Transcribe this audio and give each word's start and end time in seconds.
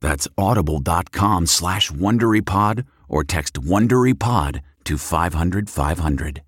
That's 0.00 0.28
audible.com 0.36 1.46
slash 1.46 1.90
WonderyPod 1.90 2.86
or 3.08 3.24
text 3.24 3.54
WonderyPod 3.54 4.60
to 4.84 4.98
500 4.98 5.70
500. 5.70 6.42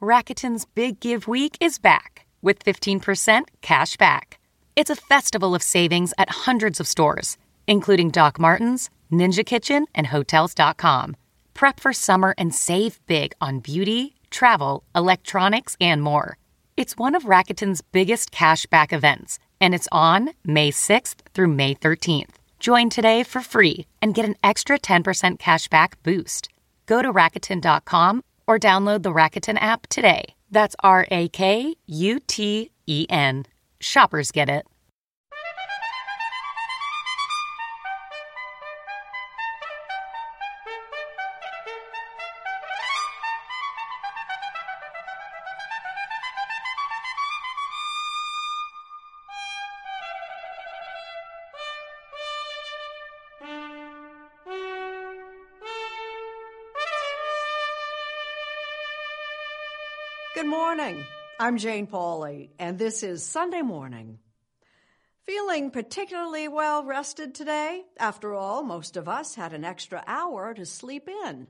Rakuten's 0.00 0.64
Big 0.64 1.00
Give 1.00 1.26
Week 1.26 1.56
is 1.60 1.78
back 1.78 2.26
with 2.40 2.64
15% 2.64 3.42
cash 3.62 3.96
back. 3.96 4.38
It's 4.76 4.90
a 4.90 4.96
festival 4.96 5.54
of 5.54 5.62
savings 5.62 6.14
at 6.18 6.30
hundreds 6.46 6.78
of 6.78 6.86
stores, 6.86 7.36
including 7.66 8.10
Doc 8.10 8.38
Martens, 8.38 8.90
Ninja 9.12 9.44
Kitchen, 9.44 9.86
and 9.94 10.06
Hotels.com. 10.06 11.16
Prep 11.54 11.80
for 11.80 11.92
summer 11.92 12.34
and 12.38 12.54
save 12.54 13.04
big 13.06 13.32
on 13.40 13.58
beauty, 13.58 14.14
travel, 14.30 14.84
electronics, 14.94 15.76
and 15.80 16.00
more. 16.00 16.38
It's 16.76 16.96
one 16.96 17.16
of 17.16 17.24
Rakuten's 17.24 17.80
biggest 17.80 18.30
cash 18.30 18.66
back 18.66 18.92
events, 18.92 19.40
and 19.60 19.74
it's 19.74 19.88
on 19.90 20.30
May 20.44 20.70
6th 20.70 21.16
through 21.34 21.48
May 21.48 21.74
13th. 21.74 22.37
Join 22.58 22.90
today 22.90 23.22
for 23.22 23.40
free 23.40 23.86
and 24.02 24.14
get 24.14 24.24
an 24.24 24.36
extra 24.42 24.78
10% 24.78 25.38
cashback 25.38 25.92
boost. 26.02 26.48
Go 26.86 27.02
to 27.02 27.12
Rakuten.com 27.12 28.22
or 28.46 28.58
download 28.58 29.02
the 29.02 29.12
Rakuten 29.12 29.58
app 29.60 29.86
today. 29.88 30.34
That's 30.50 30.76
R 30.82 31.06
A 31.10 31.28
K 31.28 31.74
U 31.86 32.20
T 32.20 32.70
E 32.86 33.06
N. 33.10 33.44
Shoppers 33.80 34.32
get 34.32 34.48
it. 34.48 34.66
Good 60.38 60.46
morning. 60.46 61.04
I'm 61.40 61.58
Jane 61.58 61.88
Pauley, 61.88 62.50
and 62.60 62.78
this 62.78 63.02
is 63.02 63.26
Sunday 63.26 63.62
morning. 63.62 64.20
Feeling 65.26 65.72
particularly 65.72 66.46
well 66.46 66.84
rested 66.84 67.34
today? 67.34 67.82
After 67.98 68.34
all, 68.34 68.62
most 68.62 68.96
of 68.96 69.08
us 69.08 69.34
had 69.34 69.52
an 69.52 69.64
extra 69.64 70.00
hour 70.06 70.54
to 70.54 70.64
sleep 70.64 71.08
in. 71.08 71.48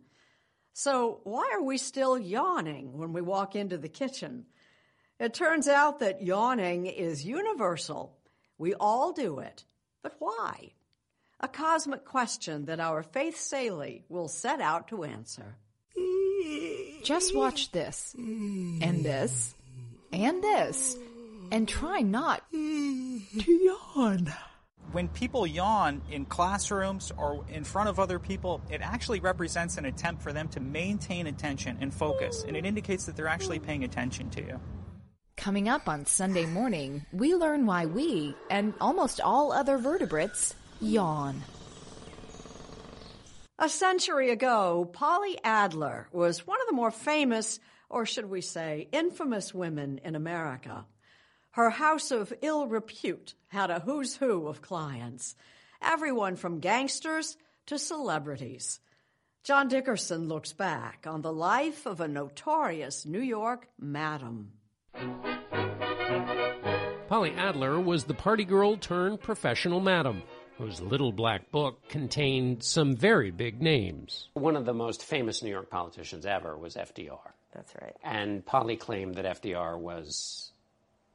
So, 0.72 1.20
why 1.24 1.50
are 1.52 1.62
we 1.62 1.76
still 1.76 2.18
yawning 2.18 2.96
when 2.96 3.12
we 3.12 3.20
walk 3.20 3.54
into 3.54 3.76
the 3.76 3.90
kitchen? 3.90 4.46
It 5.20 5.34
turns 5.34 5.68
out 5.68 6.00
that 6.00 6.22
yawning 6.22 6.86
is 6.86 7.26
universal. 7.26 8.16
We 8.56 8.72
all 8.72 9.12
do 9.12 9.40
it. 9.40 9.66
But 10.02 10.16
why? 10.18 10.72
A 11.40 11.48
cosmic 11.48 12.06
question 12.06 12.64
that 12.64 12.80
our 12.80 13.02
Faith 13.02 13.38
Salie 13.38 14.06
will 14.08 14.28
set 14.28 14.62
out 14.62 14.88
to 14.88 15.04
answer. 15.04 15.58
Just 17.02 17.34
watch 17.34 17.70
this, 17.72 18.14
and 18.18 19.04
this, 19.04 19.54
and 20.12 20.42
this, 20.42 20.96
and 21.50 21.68
try 21.68 22.00
not 22.00 22.42
to 22.50 23.20
yawn. 23.46 24.32
When 24.92 25.08
people 25.08 25.46
yawn 25.46 26.00
in 26.10 26.24
classrooms 26.24 27.12
or 27.16 27.44
in 27.50 27.62
front 27.62 27.90
of 27.90 28.00
other 28.00 28.18
people, 28.18 28.62
it 28.70 28.80
actually 28.82 29.20
represents 29.20 29.76
an 29.76 29.84
attempt 29.84 30.22
for 30.22 30.32
them 30.32 30.48
to 30.48 30.60
maintain 30.60 31.26
attention 31.26 31.76
and 31.80 31.92
focus, 31.92 32.44
and 32.46 32.56
it 32.56 32.64
indicates 32.64 33.04
that 33.04 33.14
they're 33.16 33.28
actually 33.28 33.58
paying 33.58 33.84
attention 33.84 34.30
to 34.30 34.40
you. 34.40 34.60
Coming 35.36 35.68
up 35.68 35.88
on 35.88 36.04
Sunday 36.06 36.46
morning, 36.46 37.04
we 37.12 37.34
learn 37.34 37.66
why 37.66 37.86
we, 37.86 38.34
and 38.50 38.74
almost 38.80 39.20
all 39.20 39.52
other 39.52 39.78
vertebrates, 39.78 40.54
yawn. 40.80 41.42
A 43.60 43.68
century 43.68 44.30
ago, 44.30 44.88
Polly 44.92 45.36
Adler 45.42 46.08
was 46.12 46.46
one 46.46 46.60
of 46.60 46.68
the 46.68 46.76
more 46.76 46.92
famous, 46.92 47.58
or 47.90 48.06
should 48.06 48.30
we 48.30 48.40
say, 48.40 48.86
infamous 48.92 49.52
women 49.52 49.98
in 50.04 50.14
America. 50.14 50.86
Her 51.50 51.68
house 51.68 52.12
of 52.12 52.32
ill 52.40 52.68
repute 52.68 53.34
had 53.48 53.70
a 53.70 53.80
who's 53.80 54.14
who 54.14 54.46
of 54.46 54.62
clients, 54.62 55.34
everyone 55.82 56.36
from 56.36 56.60
gangsters 56.60 57.36
to 57.66 57.80
celebrities. 57.80 58.78
John 59.42 59.66
Dickerson 59.66 60.28
looks 60.28 60.52
back 60.52 61.06
on 61.08 61.22
the 61.22 61.32
life 61.32 61.84
of 61.84 62.00
a 62.00 62.06
notorious 62.06 63.04
New 63.04 63.20
York 63.20 63.66
madam. 63.76 64.52
Polly 67.08 67.32
Adler 67.32 67.80
was 67.80 68.04
the 68.04 68.14
party 68.14 68.44
girl 68.44 68.76
turned 68.76 69.20
professional 69.20 69.80
madam 69.80 70.22
whose 70.58 70.80
little 70.80 71.12
black 71.12 71.50
book 71.52 71.88
contained 71.88 72.64
some 72.64 72.96
very 72.96 73.30
big 73.30 73.62
names. 73.62 74.28
One 74.34 74.56
of 74.56 74.66
the 74.66 74.74
most 74.74 75.04
famous 75.04 75.42
New 75.42 75.50
York 75.50 75.70
politicians 75.70 76.26
ever 76.26 76.58
was 76.58 76.74
FDR. 76.74 77.20
That's 77.54 77.72
right. 77.80 77.96
And 78.02 78.44
Polly 78.44 78.76
claimed 78.76 79.14
that 79.14 79.40
FDR 79.40 79.78
was 79.78 80.50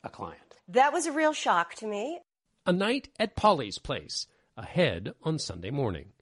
a 0.03 0.09
client. 0.09 0.39
That 0.69 0.93
was 0.93 1.05
a 1.05 1.11
real 1.11 1.33
shock 1.33 1.75
to 1.75 1.87
me. 1.87 2.19
A 2.65 2.71
night 2.71 3.09
at 3.19 3.35
Polly's 3.35 3.77
place, 3.77 4.27
ahead 4.55 5.13
on 5.23 5.37
Sunday 5.37 5.71
morning. 5.71 6.13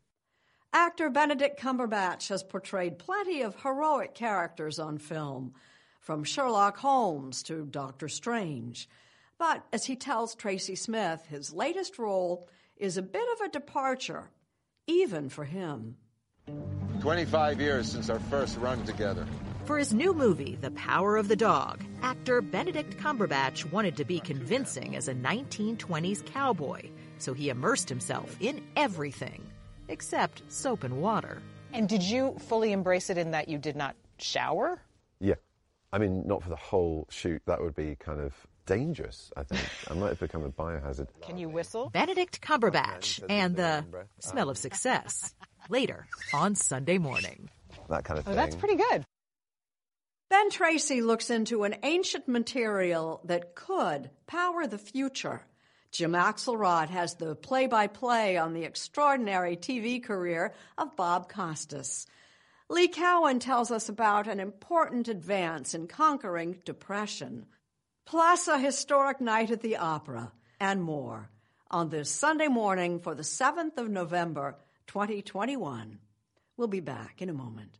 Actor 0.74 1.12
Benedict 1.12 1.60
Cumberbatch 1.60 2.30
has 2.30 2.42
portrayed 2.42 2.98
plenty 2.98 3.44
of 3.44 3.62
heroic 3.62 4.16
characters 4.16 4.80
on 4.80 4.98
film, 4.98 5.54
from 6.00 6.24
Sherlock 6.24 6.78
Holmes 6.78 7.44
to 7.44 7.66
Doctor 7.66 8.10
Strange. 8.10 8.90
But 9.38 9.64
as 9.72 9.86
he 9.86 9.96
tells 9.96 10.34
Tracy 10.34 10.76
Smith, 10.76 11.26
his 11.28 11.54
latest 11.54 12.00
role 12.00 12.48
is 12.82 12.98
a 12.98 13.02
bit 13.02 13.24
of 13.34 13.42
a 13.42 13.50
departure, 13.50 14.30
even 14.88 15.30
for 15.30 15.46
him. 15.46 15.96
25 17.00 17.62
years 17.62 17.92
since 17.92 18.10
our 18.10 18.20
first 18.20 18.58
run 18.58 18.84
together. 18.86 19.26
For 19.66 19.78
his 19.78 19.94
new 19.94 20.14
movie, 20.14 20.58
The 20.60 20.72
Power 20.72 21.16
of 21.16 21.28
the 21.28 21.36
Dog, 21.36 21.84
actor 22.02 22.42
Benedict 22.42 22.98
Cumberbatch 22.98 23.72
wanted 23.72 23.96
to 23.98 24.04
be 24.04 24.20
convincing 24.20 24.96
as 24.96 25.08
a 25.08 25.14
1920s 25.14 26.26
cowboy, 26.26 26.90
so 27.20 27.34
he 27.34 27.50
immersed 27.50 27.88
himself 27.88 28.36
in 28.40 28.62
everything 28.76 29.44
except 29.88 30.42
soap 30.52 30.84
and 30.84 31.00
water. 31.02 31.42
And 31.74 31.88
did 31.88 32.02
you 32.02 32.36
fully 32.40 32.72
embrace 32.72 33.12
it 33.12 33.18
in 33.18 33.32
that 33.32 33.48
you 33.48 33.60
did 33.60 33.76
not 33.76 33.96
shower? 34.18 34.82
Yeah. 35.20 35.36
I 35.94 36.00
mean, 36.00 36.24
not 36.26 36.42
for 36.42 36.50
the 36.50 36.56
whole 36.56 37.08
shoot. 37.12 37.44
That 37.46 37.62
would 37.62 37.76
be 37.76 37.96
kind 38.00 38.20
of 38.20 38.34
dangerous, 38.66 39.32
I 39.36 39.44
think. 39.44 39.62
I 39.90 39.94
might 39.94 40.10
have 40.10 40.20
become 40.20 40.44
a 40.44 40.50
biohazard. 40.50 41.08
Can 41.22 41.38
you 41.38 41.50
whistle? 41.50 41.90
Benedict 41.90 42.42
Cumberbatch 42.42 43.24
and 43.30 43.56
the 43.56 43.86
smell 44.20 44.50
of 44.50 44.58
success. 44.58 45.34
Later 45.70 46.08
on 46.34 46.56
Sunday 46.56 46.98
morning. 46.98 47.50
That 47.90 48.04
kind 48.04 48.20
of 48.20 48.28
Oh, 48.28 48.32
thing. 48.32 48.36
that's 48.36 48.56
pretty 48.56 48.76
good. 48.76 49.06
Ben 50.30 50.50
Tracy 50.50 51.02
looks 51.02 51.30
into 51.30 51.64
an 51.64 51.76
ancient 51.84 52.28
material 52.28 53.22
that 53.26 53.54
could 53.54 54.10
power 54.28 54.66
the 54.66 54.78
future. 54.78 55.42
Jim 55.92 56.14
Axelrod 56.14 56.88
has 56.90 57.16
the 57.16 57.36
play 57.36 57.68
by 57.68 57.88
play 57.88 58.38
on 58.38 58.54
the 58.54 58.64
extraordinary 58.64 59.58
TV 59.58 60.02
career 60.02 60.54
of 60.78 60.96
Bob 60.96 61.28
Costas. 61.30 62.08
Lee 62.70 62.88
Cowan 62.88 63.40
tells 63.40 63.72
us 63.72 63.90
about 63.90 64.28
an 64.28 64.40
important 64.40 65.10
advance 65.10 65.74
in 65.74 65.88
conquering 65.88 66.60
depression, 66.64 67.46
plus 68.06 68.48
a 68.48 68.60
historic 68.60 69.22
night 69.22 69.52
at 69.52 69.62
the 69.62 69.78
opera, 69.78 70.32
and 70.60 70.82
more 70.82 71.30
on 71.70 71.90
this 71.90 72.10
Sunday 72.10 72.48
morning 72.48 73.00
for 73.00 73.16
the 73.16 73.24
7th 73.24 73.78
of 73.78 73.90
November, 73.90 74.58
2021. 74.88 76.00
We'll 76.58 76.68
be 76.68 76.82
back 76.82 77.22
in 77.22 77.30
a 77.30 77.34
moment. 77.34 77.78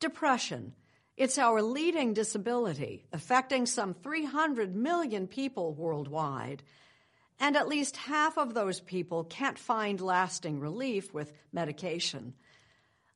Depression. 0.00 0.74
It's 1.16 1.36
our 1.36 1.60
leading 1.60 2.14
disability, 2.14 3.04
affecting 3.12 3.66
some 3.66 3.92
300 3.92 4.76
million 4.76 5.26
people 5.26 5.74
worldwide. 5.74 6.62
And 7.40 7.56
at 7.56 7.68
least 7.68 7.96
half 7.96 8.36
of 8.36 8.54
those 8.54 8.80
people 8.80 9.24
can't 9.24 9.58
find 9.58 10.00
lasting 10.00 10.60
relief 10.60 11.14
with 11.14 11.32
medication. 11.52 12.34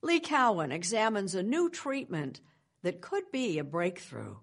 Lee 0.00 0.20
Cowan 0.20 0.72
examines 0.72 1.34
a 1.34 1.42
new 1.42 1.68
treatment 1.68 2.40
that 2.82 3.00
could 3.00 3.30
be 3.32 3.58
a 3.58 3.64
breakthrough. 3.64 4.36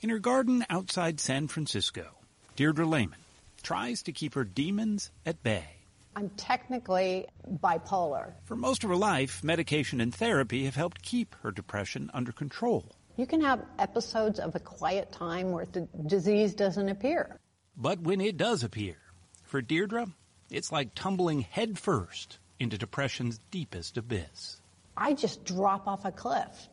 In 0.00 0.10
her 0.10 0.18
garden 0.18 0.64
outside 0.68 1.20
San 1.20 1.48
Francisco, 1.48 2.06
Deirdre 2.54 2.86
Lehman 2.86 3.18
tries 3.62 4.02
to 4.02 4.12
keep 4.12 4.34
her 4.34 4.44
demons 4.44 5.10
at 5.24 5.42
bay. 5.42 5.64
I'm 6.14 6.30
technically 6.30 7.26
bipolar. 7.62 8.32
For 8.44 8.56
most 8.56 8.84
of 8.84 8.90
her 8.90 8.96
life, 8.96 9.44
medication 9.44 10.00
and 10.00 10.14
therapy 10.14 10.64
have 10.64 10.74
helped 10.74 11.02
keep 11.02 11.34
her 11.42 11.50
depression 11.50 12.10
under 12.14 12.32
control. 12.32 12.86
You 13.16 13.26
can 13.26 13.40
have 13.42 13.64
episodes 13.78 14.38
of 14.38 14.54
a 14.54 14.60
quiet 14.60 15.12
time 15.12 15.52
where 15.52 15.66
the 15.66 15.88
disease 16.06 16.54
doesn't 16.54 16.88
appear. 16.88 17.38
But 17.76 18.00
when 18.00 18.20
it 18.20 18.36
does 18.36 18.64
appear, 18.64 18.96
for 19.42 19.60
Deirdre, 19.60 20.08
it's 20.50 20.72
like 20.72 20.94
tumbling 20.94 21.42
headfirst 21.42 22.38
into 22.58 22.78
depression's 22.78 23.38
deepest 23.50 23.98
abyss. 23.98 24.60
I 24.96 25.12
just 25.12 25.44
drop 25.44 25.86
off 25.86 26.06
a 26.06 26.12
cliff. 26.12 26.68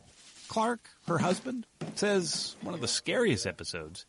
Clark, 0.47 0.87
her 1.07 1.17
husband, 1.17 1.65
says 1.95 2.55
one 2.61 2.73
of 2.73 2.79
the 2.79 2.87
scariest 2.87 3.45
episodes 3.45 4.05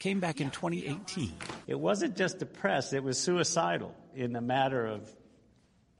came 0.00 0.18
back 0.18 0.40
in 0.40 0.50
2018. 0.50 1.32
It 1.68 1.78
wasn't 1.78 2.16
just 2.16 2.40
depressed, 2.40 2.92
it 2.92 3.04
was 3.04 3.18
suicidal 3.18 3.94
in 4.16 4.34
a 4.34 4.40
matter 4.40 4.84
of 4.84 5.08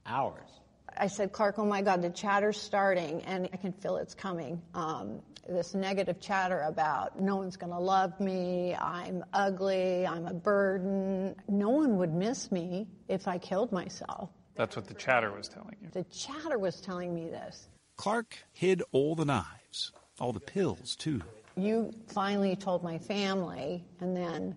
hours. 0.05 0.49
I 0.97 1.07
said, 1.07 1.33
Clark, 1.33 1.59
oh 1.59 1.65
my 1.65 1.83
God, 1.83 2.03
the 2.03 2.11
chatter's 2.11 2.61
starting, 2.61 3.23
and 3.23 3.49
I 3.53 3.57
can 3.57 3.73
feel 3.73 3.97
it's 3.97 4.15
coming. 4.15 4.61
Um, 4.75 5.21
this 5.49 5.75
negative 5.75 6.21
chatter 6.21 6.61
about 6.61 7.21
no 7.21 7.37
one's 7.37 7.57
going 7.57 7.73
to 7.73 7.79
love 7.79 8.19
me, 8.21 8.75
I'm 8.75 9.25
ugly, 9.33 10.07
I'm 10.07 10.27
a 10.27 10.35
burden. 10.35 11.35
No 11.49 11.71
one 11.71 11.97
would 11.99 12.13
miss 12.13 12.53
me 12.53 12.87
if 13.09 13.27
I 13.27 13.39
killed 13.39 13.73
myself. 13.73 14.31
That's 14.55 14.77
what 14.77 14.87
the 14.87 14.95
chatter 14.95 15.33
was 15.33 15.49
telling 15.49 15.77
you. 15.81 15.89
The 15.93 16.05
chatter 16.05 16.59
was 16.59 16.81
telling 16.81 17.15
me 17.15 17.29
this. 17.29 17.69
Clark 17.97 18.37
hid 18.53 18.83
all 18.93 19.15
the 19.15 19.25
knives, 19.25 19.93
all 20.21 20.33
the 20.33 20.41
pills, 20.41 20.95
too. 20.97 21.23
You 21.57 21.93
finally 22.09 22.57
told 22.57 22.83
my 22.83 22.99
family, 22.99 23.85
and 24.01 24.17
then 24.17 24.57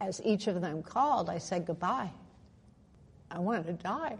as 0.00 0.20
each 0.24 0.46
of 0.46 0.60
them 0.60 0.82
called, 0.82 1.30
I 1.30 1.38
said 1.38 1.66
goodbye. 1.66 2.10
I 3.30 3.38
wanted 3.38 3.66
to 3.66 3.72
die. 3.74 4.16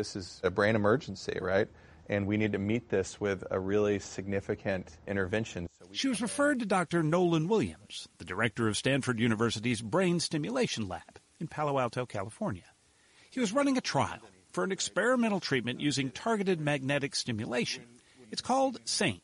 This 0.00 0.16
is 0.16 0.40
a 0.42 0.50
brain 0.50 0.76
emergency, 0.76 1.36
right? 1.42 1.68
And 2.08 2.26
we 2.26 2.38
need 2.38 2.52
to 2.52 2.58
meet 2.58 2.88
this 2.88 3.20
with 3.20 3.44
a 3.50 3.60
really 3.60 3.98
significant 3.98 4.96
intervention. 5.06 5.68
She 5.92 6.08
was 6.08 6.22
referred 6.22 6.60
to 6.60 6.64
Dr. 6.64 7.02
Nolan 7.02 7.48
Williams, 7.48 8.08
the 8.16 8.24
director 8.24 8.66
of 8.66 8.78
Stanford 8.78 9.20
University's 9.20 9.82
Brain 9.82 10.18
Stimulation 10.18 10.88
Lab 10.88 11.20
in 11.38 11.48
Palo 11.48 11.78
Alto, 11.78 12.06
California. 12.06 12.64
He 13.28 13.40
was 13.40 13.52
running 13.52 13.76
a 13.76 13.82
trial 13.82 14.20
for 14.52 14.64
an 14.64 14.72
experimental 14.72 15.38
treatment 15.38 15.82
using 15.82 16.10
targeted 16.10 16.62
magnetic 16.62 17.14
stimulation. 17.14 17.84
It's 18.30 18.40
called 18.40 18.78
SAINT. 18.86 19.20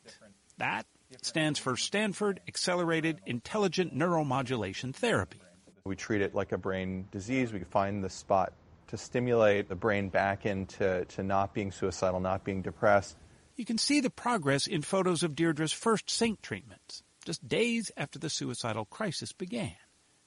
That 0.59 0.85
stands 1.23 1.57
for 1.57 1.75
Stanford 1.75 2.39
Accelerated 2.47 3.19
Intelligent 3.25 3.97
Neuromodulation 3.97 4.93
Therapy. 4.93 5.41
We 5.85 5.95
treat 5.95 6.21
it 6.21 6.35
like 6.35 6.51
a 6.51 6.57
brain 6.59 7.07
disease. 7.11 7.51
We 7.51 7.61
find 7.61 8.03
the 8.03 8.11
spot 8.11 8.53
to 8.87 8.97
stimulate 8.97 9.69
the 9.69 9.75
brain 9.75 10.09
back 10.09 10.45
into 10.45 11.05
to 11.05 11.23
not 11.23 11.53
being 11.53 11.71
suicidal, 11.71 12.19
not 12.19 12.43
being 12.43 12.61
depressed. 12.61 13.17
You 13.55 13.65
can 13.65 13.77
see 13.77 13.99
the 13.99 14.09
progress 14.09 14.67
in 14.67 14.81
photos 14.81 15.23
of 15.23 15.35
Deirdre's 15.35 15.73
first 15.73 16.09
SAINT 16.09 16.41
treatments, 16.41 17.03
just 17.25 17.47
days 17.47 17.91
after 17.97 18.19
the 18.19 18.29
suicidal 18.29 18.85
crisis 18.85 19.33
began. 19.33 19.75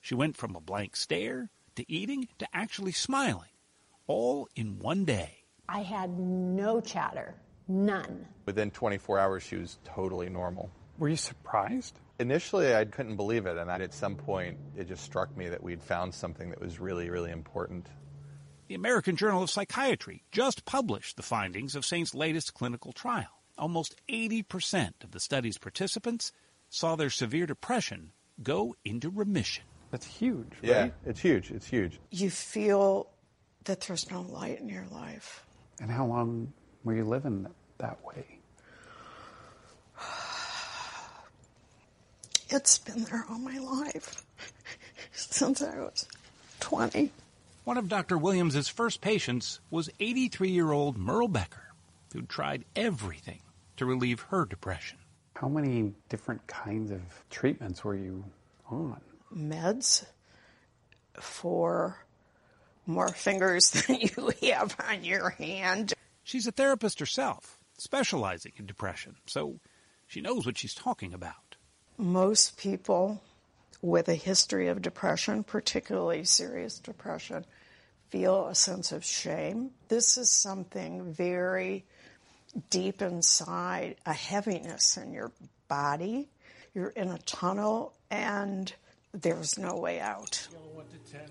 She 0.00 0.14
went 0.14 0.36
from 0.36 0.56
a 0.56 0.60
blank 0.60 0.96
stare 0.96 1.50
to 1.76 1.90
eating 1.90 2.28
to 2.38 2.48
actually 2.52 2.92
smiling, 2.92 3.50
all 4.06 4.48
in 4.56 4.78
one 4.78 5.04
day. 5.04 5.44
I 5.68 5.82
had 5.82 6.18
no 6.18 6.80
chatter, 6.80 7.36
none. 7.68 8.26
Within 8.46 8.70
24 8.70 9.18
hours, 9.18 9.42
she 9.42 9.56
was 9.56 9.78
totally 9.84 10.28
normal. 10.28 10.70
Were 10.98 11.08
you 11.08 11.16
surprised? 11.16 11.98
Initially, 12.18 12.74
I 12.74 12.84
couldn't 12.84 13.16
believe 13.16 13.46
it, 13.46 13.56
and 13.56 13.70
at 13.70 13.94
some 13.94 14.16
point, 14.16 14.58
it 14.76 14.88
just 14.88 15.04
struck 15.04 15.34
me 15.36 15.48
that 15.48 15.62
we'd 15.62 15.82
found 15.82 16.12
something 16.12 16.50
that 16.50 16.60
was 16.60 16.80
really, 16.80 17.08
really 17.08 17.30
important. 17.30 17.86
The 18.70 18.76
American 18.76 19.16
Journal 19.16 19.42
of 19.42 19.50
Psychiatry 19.50 20.22
just 20.30 20.64
published 20.64 21.16
the 21.16 21.24
findings 21.24 21.74
of 21.74 21.84
Saint's 21.84 22.14
latest 22.14 22.54
clinical 22.54 22.92
trial. 22.92 23.42
Almost 23.58 23.96
80% 24.08 25.02
of 25.02 25.10
the 25.10 25.18
study's 25.18 25.58
participants 25.58 26.30
saw 26.68 26.94
their 26.94 27.10
severe 27.10 27.46
depression 27.46 28.12
go 28.44 28.76
into 28.84 29.10
remission. 29.10 29.64
That's 29.90 30.06
huge, 30.06 30.52
Yeah, 30.62 30.90
it's 31.04 31.18
huge. 31.18 31.50
It's 31.50 31.66
huge. 31.66 31.98
You 32.12 32.30
feel 32.30 33.08
that 33.64 33.80
there's 33.80 34.08
no 34.08 34.20
light 34.20 34.60
in 34.60 34.68
your 34.68 34.86
life. 34.92 35.44
And 35.80 35.90
how 35.90 36.06
long 36.06 36.52
were 36.84 36.94
you 36.94 37.04
living 37.04 37.48
that 37.78 37.98
way? 38.04 38.38
It's 42.50 42.78
been 42.78 43.02
there 43.02 43.24
all 43.28 43.38
my 43.40 43.58
life 43.58 44.24
since 45.12 45.60
I 45.60 45.76
was 45.80 46.06
20. 46.60 47.10
One 47.70 47.78
of 47.78 47.88
Dr. 47.88 48.18
Williams's 48.18 48.66
first 48.66 49.00
patients 49.00 49.60
was 49.70 49.90
83-year-old 50.00 50.98
Merle 50.98 51.28
Becker, 51.28 51.72
who'd 52.12 52.28
tried 52.28 52.64
everything 52.74 53.42
to 53.76 53.86
relieve 53.86 54.22
her 54.22 54.44
depression. 54.44 54.98
How 55.36 55.48
many 55.48 55.94
different 56.08 56.44
kinds 56.48 56.90
of 56.90 57.00
treatments 57.30 57.84
were 57.84 57.94
you 57.94 58.24
on? 58.68 59.00
Meds 59.32 60.04
for 61.20 61.96
more 62.86 63.06
fingers 63.06 63.70
than 63.86 64.00
you 64.00 64.32
have 64.50 64.74
on 64.88 65.04
your 65.04 65.30
hand. 65.30 65.94
She's 66.24 66.48
a 66.48 66.50
therapist 66.50 66.98
herself, 66.98 67.56
specializing 67.78 68.54
in 68.56 68.66
depression, 68.66 69.14
so 69.26 69.60
she 70.08 70.20
knows 70.20 70.44
what 70.44 70.58
she's 70.58 70.74
talking 70.74 71.14
about. 71.14 71.54
Most 71.96 72.58
people 72.58 73.22
with 73.80 74.08
a 74.08 74.14
history 74.14 74.66
of 74.66 74.82
depression, 74.82 75.44
particularly 75.44 76.24
serious 76.24 76.80
depression, 76.80 77.46
feel 78.10 78.48
a 78.48 78.54
sense 78.54 78.92
of 78.92 79.04
shame. 79.04 79.70
This 79.88 80.18
is 80.18 80.30
something 80.30 81.12
very 81.12 81.84
deep 82.68 83.02
inside, 83.02 83.96
a 84.04 84.12
heaviness 84.12 84.96
in 84.96 85.12
your 85.12 85.32
body. 85.68 86.28
You're 86.74 86.90
in 86.90 87.08
a 87.08 87.18
tunnel 87.18 87.94
and 88.10 88.72
there's 89.12 89.58
no 89.58 89.76
way 89.76 90.00
out. 90.00 90.46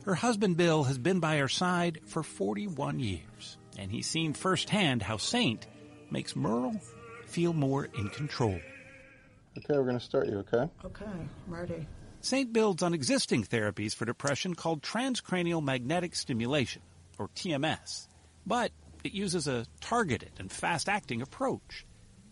Her 0.03 0.15
husband 0.15 0.57
Bill 0.57 0.83
has 0.85 0.97
been 0.97 1.19
by 1.19 1.37
her 1.37 1.47
side 1.47 1.99
for 2.07 2.23
41 2.23 2.99
years, 2.99 3.57
and 3.77 3.91
he's 3.91 4.07
seen 4.07 4.33
firsthand 4.33 5.01
how 5.01 5.17
Saint 5.17 5.65
makes 6.11 6.35
Merle 6.35 6.75
feel 7.25 7.53
more 7.53 7.85
in 7.85 8.09
control. 8.09 8.59
Okay, 9.57 9.77
we're 9.77 9.83
going 9.83 9.99
to 9.99 10.03
start 10.03 10.27
you, 10.27 10.39
okay? 10.39 10.69
Okay, 10.85 11.05
I'm 11.05 11.29
ready. 11.47 11.85
Saint 12.21 12.51
builds 12.51 12.83
on 12.83 12.93
existing 12.93 13.45
therapies 13.45 13.95
for 13.95 14.03
depression 14.05 14.53
called 14.53 14.81
transcranial 14.81 15.63
magnetic 15.63 16.15
stimulation, 16.15 16.81
or 17.17 17.29
TMS, 17.29 18.07
but 18.45 18.71
it 19.03 19.13
uses 19.13 19.47
a 19.47 19.65
targeted 19.79 20.31
and 20.37 20.51
fast 20.51 20.89
acting 20.89 21.21
approach. 21.21 21.85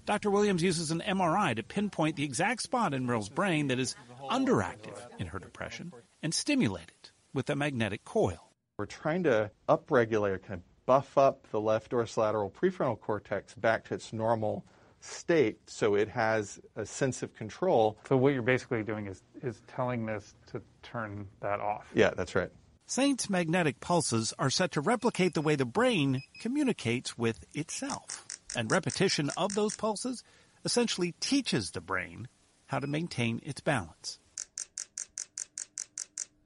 Dr. 0.05 0.29
Williams 0.29 0.61
uses 0.61 0.91
an 0.91 1.01
MRI 1.05 1.55
to 1.55 1.63
pinpoint 1.63 2.17
the 2.17 2.25
exact 2.25 2.61
spot 2.61 2.93
in 2.93 3.05
Merle's 3.05 3.29
brain 3.29 3.67
that 3.67 3.79
is 3.79 3.95
underactive 4.29 4.97
in 5.19 5.27
her 5.27 5.39
depression 5.39 5.93
and 6.21 6.33
stimulate 6.33 6.89
it 6.89 7.11
with 7.33 7.49
a 7.49 7.55
magnetic 7.55 8.03
coil. 8.03 8.51
We're 8.77 8.85
trying 8.85 9.23
to 9.23 9.51
upregulate, 9.69 10.43
kind 10.43 10.59
of 10.59 10.85
buff 10.85 11.17
up 11.17 11.47
the 11.51 11.61
left 11.61 11.91
dorsolateral 11.91 12.51
prefrontal 12.51 12.99
cortex 12.99 13.53
back 13.55 13.85
to 13.85 13.93
its 13.93 14.11
normal 14.11 14.65
state 14.99 15.59
so 15.67 15.95
it 15.95 16.09
has 16.09 16.59
a 16.75 16.85
sense 16.85 17.23
of 17.23 17.33
control. 17.35 17.97
So 18.07 18.17
what 18.17 18.33
you're 18.33 18.41
basically 18.41 18.83
doing 18.83 19.07
is 19.07 19.21
is 19.43 19.61
telling 19.67 20.05
this 20.05 20.33
to 20.51 20.61
turn 20.83 21.27
that 21.41 21.59
off. 21.59 21.87
Yeah, 21.93 22.11
that's 22.15 22.35
right. 22.35 22.49
Saint's 22.89 23.29
magnetic 23.29 23.81
pulses 23.81 24.33
are 24.39 24.49
set 24.49 24.71
to 24.71 24.81
replicate 24.81 25.33
the 25.33 25.41
way 25.41 25.55
the 25.55 25.65
brain 25.65 26.23
communicates 26.39 27.17
with 27.17 27.45
itself. 27.53 28.25
And 28.55 28.71
repetition 28.71 29.29
of 29.35 29.55
those 29.55 29.75
pulses 29.75 30.23
essentially 30.63 31.13
teaches 31.19 31.71
the 31.71 31.81
brain 31.81 32.29
how 32.67 32.79
to 32.79 32.87
maintain 32.87 33.41
its 33.43 33.61
balance. 33.61 34.19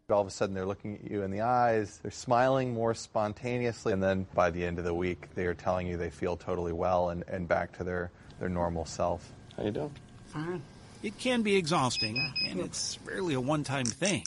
All 0.09 0.21
of 0.21 0.27
a 0.27 0.31
sudden, 0.31 0.55
they're 0.55 0.65
looking 0.65 0.95
at 0.95 1.09
you 1.09 1.21
in 1.21 1.31
the 1.31 1.41
eyes, 1.41 1.99
they're 2.01 2.11
smiling 2.11 2.73
more 2.73 2.93
spontaneously, 2.93 3.93
and 3.93 4.03
then 4.03 4.27
by 4.33 4.49
the 4.49 4.65
end 4.65 4.77
of 4.77 4.83
the 4.83 4.93
week, 4.93 5.29
they 5.35 5.45
are 5.45 5.53
telling 5.53 5.87
you 5.87 5.95
they 5.95 6.09
feel 6.09 6.35
totally 6.35 6.73
well 6.73 7.09
and, 7.09 7.23
and 7.27 7.47
back 7.47 7.71
to 7.77 7.83
their, 7.83 8.11
their 8.41 8.49
normal 8.49 8.85
self. 8.85 9.31
How 9.55 9.63
you 9.63 9.71
doing? 9.71 9.95
Fine. 10.33 10.63
It 11.03 11.17
can 11.19 11.43
be 11.43 11.55
exhausting, 11.55 12.17
and 12.49 12.59
it's 12.59 12.97
rarely 13.05 13.35
a 13.35 13.39
one 13.39 13.63
time 13.63 13.85
thing. 13.85 14.23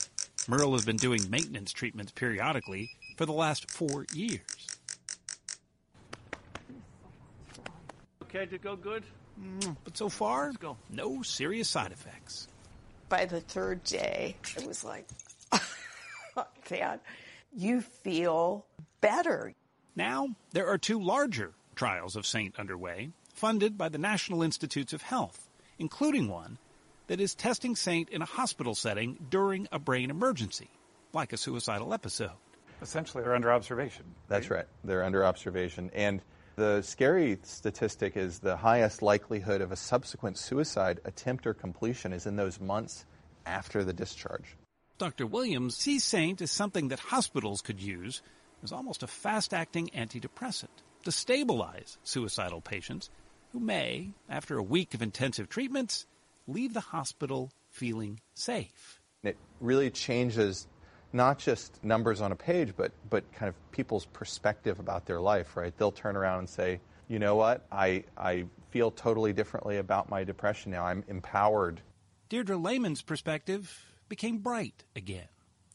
Merle 0.47 0.73
has 0.73 0.85
been 0.85 0.97
doing 0.97 1.29
maintenance 1.29 1.73
treatments 1.73 2.13
periodically 2.13 2.91
for 3.17 3.27
the 3.27 3.33
last 3.33 3.71
four 3.71 4.07
years. 4.15 4.41
Okay, 8.23 8.47
to 8.47 8.59
go 8.59 8.77
good? 8.77 9.03
Mm, 9.41 9.77
but 9.83 9.97
so 9.97 10.09
far, 10.09 10.53
no 10.91 11.23
serious 11.23 11.69
side 11.69 11.91
effects. 11.91 12.47
By 13.09 13.25
the 13.25 13.41
third 13.41 13.83
day, 13.83 14.37
it 14.57 14.67
was 14.67 14.85
like, 14.85 15.07
Dad, 16.69 17.01
you 17.53 17.81
feel 17.81 18.65
better. 19.01 19.53
Now, 19.97 20.29
there 20.53 20.69
are 20.69 20.79
two 20.79 21.03
larger 21.03 21.53
trials 21.75 22.15
of 22.15 22.27
Saint 22.27 22.59
underway, 22.59 23.11
funded 23.35 23.77
by 23.77 23.89
the 23.89 23.99
National 23.99 24.43
Institutes 24.43 24.93
of 24.93 25.03
Health, 25.03 25.49
including 25.79 26.29
one 26.29 26.59
that 27.09 27.21
is 27.21 27.35
testing 27.35 27.77
Saint 27.77 28.09
in 28.09 28.23
a 28.23 28.27
hospital 28.27 28.75
setting 28.75 29.19
during 29.29 29.69
a 29.71 29.79
brain 29.79 30.11
emergency, 30.11 30.71
like 31.13 31.33
a 31.33 31.37
suicidal 31.37 31.93
episode. 31.93 32.31
Essentially, 32.81 33.23
they're 33.23 33.35
under 33.35 33.53
observation. 33.53 34.05
That's 34.29 34.51
right. 34.51 34.67
They're 34.85 35.05
under 35.05 35.25
observation. 35.25 35.91
And 35.95 36.23
the 36.57 36.83
scary 36.83 37.39
statistic 37.43 38.17
is 38.17 38.39
the 38.39 38.57
highest 38.57 39.03
likelihood 39.03 39.61
of 39.61 39.73
a 39.73 39.77
subsequent 39.77 40.39
suicide 40.39 41.01
attempt 41.05 41.47
or 41.47 41.55
completion 41.55 42.13
is 42.13 42.27
in 42.27 42.37
those 42.37 42.61
months 42.61 43.05
after 43.47 43.85
the 43.85 43.93
discharge. 43.93 44.57
Dr. 44.97 45.27
Williams 45.27 45.77
sees 45.77 46.05
Saint 46.05 46.41
as 46.41 46.53
something 46.53 46.89
that 46.89 47.01
hospitals 47.01 47.61
could 47.61 47.81
use 47.81 48.23
as 48.63 48.71
almost 48.71 49.03
a 49.03 49.09
fast 49.09 49.53
acting 49.53 49.91
antidepressant 49.95 50.69
to 51.05 51.13
stabilize 51.13 51.99
suicidal 52.05 52.61
patients 52.61 53.11
who 53.55 53.61
may, 53.61 54.11
after 54.29 54.59
a 54.59 54.63
week 54.63 54.95
of 54.95 55.01
intensive 55.01 55.49
treatments, 55.49 56.07
leave 56.49 56.75
the 56.75 56.81
hospital 56.81 57.53
feeling 57.71 58.19
safe. 58.35 59.01
It 59.23 59.37
really 59.61 59.91
changes 59.91 60.67
not 61.13 61.39
just 61.39 61.83
numbers 61.85 62.21
on 62.21 62.33
a 62.33 62.37
page, 62.37 62.75
but, 62.77 62.91
but 63.09 63.33
kind 63.33 63.49
of 63.49 63.55
people's 63.71 64.07
perspective 64.07 64.81
about 64.81 65.07
their 65.07 65.21
life, 65.21 65.57
right? 65.57 65.73
They'll 65.79 65.93
turn 65.93 66.17
around 66.17 66.41
and 66.41 66.49
say, 66.49 66.81
you 67.07 67.21
know 67.21 67.37
what, 67.37 67.65
I, 67.71 68.03
I 68.19 68.47
feel 68.71 68.91
totally 68.91 69.33
differently 69.33 69.77
about 69.77 70.11
my 70.11 70.25
depression 70.25 70.73
now. 70.73 70.85
I'm 70.85 71.05
empowered. 71.07 71.81
Deirdre 72.29 72.57
Lehman's 72.57 73.03
perspective 73.03 73.85
became 74.09 74.39
bright 74.39 74.83
again. 74.97 75.29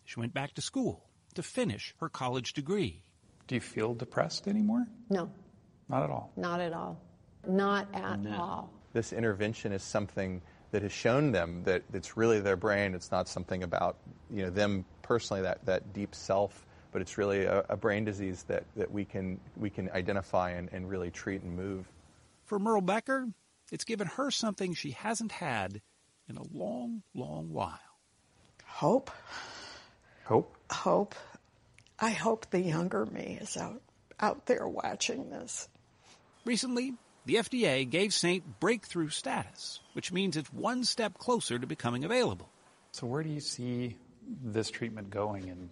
She 0.04 0.20
went 0.20 0.34
back 0.34 0.54
to 0.56 0.62
school 0.62 1.06
to 1.36 1.44
finish 1.44 1.96
her 2.02 2.10
college 2.10 2.52
degree. 2.52 3.04
Do 3.48 3.56
you 3.56 3.62
feel 3.62 3.94
depressed 3.94 4.50
anymore? 4.50 4.86
No. 5.10 5.32
Not 5.88 6.04
at 6.04 6.10
all. 6.10 6.34
Not 6.36 6.60
at 6.60 6.74
all. 6.74 7.02
Not 7.48 7.88
at 7.94 8.20
no. 8.20 8.36
all. 8.36 8.70
This 8.94 9.14
intervention 9.14 9.72
is 9.72 9.84
something 9.84 10.42
that 10.72 10.82
has 10.84 10.92
shown 10.92 11.32
them 11.32 11.64
that 11.64 11.84
it's 11.94 12.18
really 12.18 12.40
their 12.40 12.56
brain. 12.56 12.94
It's 12.94 13.12
not 13.12 13.28
something 13.28 13.64
about 13.64 13.98
you 14.30 14.44
know 14.44 14.50
them 14.50 14.86
personally, 15.02 15.42
that, 15.42 15.66
that 15.66 15.94
deep 15.94 16.14
self, 16.14 16.66
but 16.92 17.02
it's 17.02 17.18
really 17.18 17.46
a, 17.46 17.66
a 17.70 17.78
brain 17.78 18.06
disease 18.06 18.44
that, 18.44 18.64
that 18.76 18.92
we 18.92 19.06
can 19.06 19.40
we 19.58 19.70
can 19.70 19.90
identify 19.92 20.52
and, 20.52 20.70
and 20.72 20.90
really 20.90 21.12
treat 21.12 21.42
and 21.42 21.56
move. 21.56 21.88
For 22.46 22.60
Merle 22.60 22.82
Becker, 22.82 23.28
it's 23.72 23.84
given 23.84 24.08
her 24.08 24.32
something 24.32 24.74
she 24.74 24.92
hasn't 24.92 25.32
had 25.32 25.82
in 26.28 26.38
a 26.38 26.44
long, 26.54 27.02
long 27.14 27.52
while. 27.52 27.80
Hope. 28.66 29.12
Hope. 30.26 30.56
Hope. 30.72 31.16
I 32.00 32.12
hope 32.12 32.50
the 32.50 32.62
younger 32.62 33.06
me 33.06 33.40
is 33.42 33.58
out 33.58 33.82
out 34.20 34.46
there 34.46 34.68
watching 34.68 35.30
this. 35.30 35.68
Recently, 36.46 36.94
the 37.26 37.36
FDA 37.36 37.90
gave 37.90 38.14
Saint 38.14 38.60
breakthrough 38.60 39.10
status, 39.10 39.80
which 39.94 40.12
means 40.12 40.38
it's 40.38 40.52
one 40.52 40.84
step 40.84 41.18
closer 41.18 41.60
to 41.60 41.68
becoming 41.68 42.04
available. 42.04 42.50
So, 42.92 43.08
where 43.08 43.24
do 43.24 43.30
you 43.30 43.40
see 43.40 43.98
this 44.44 44.70
treatment 44.70 45.10
going 45.10 45.48
in 45.48 45.70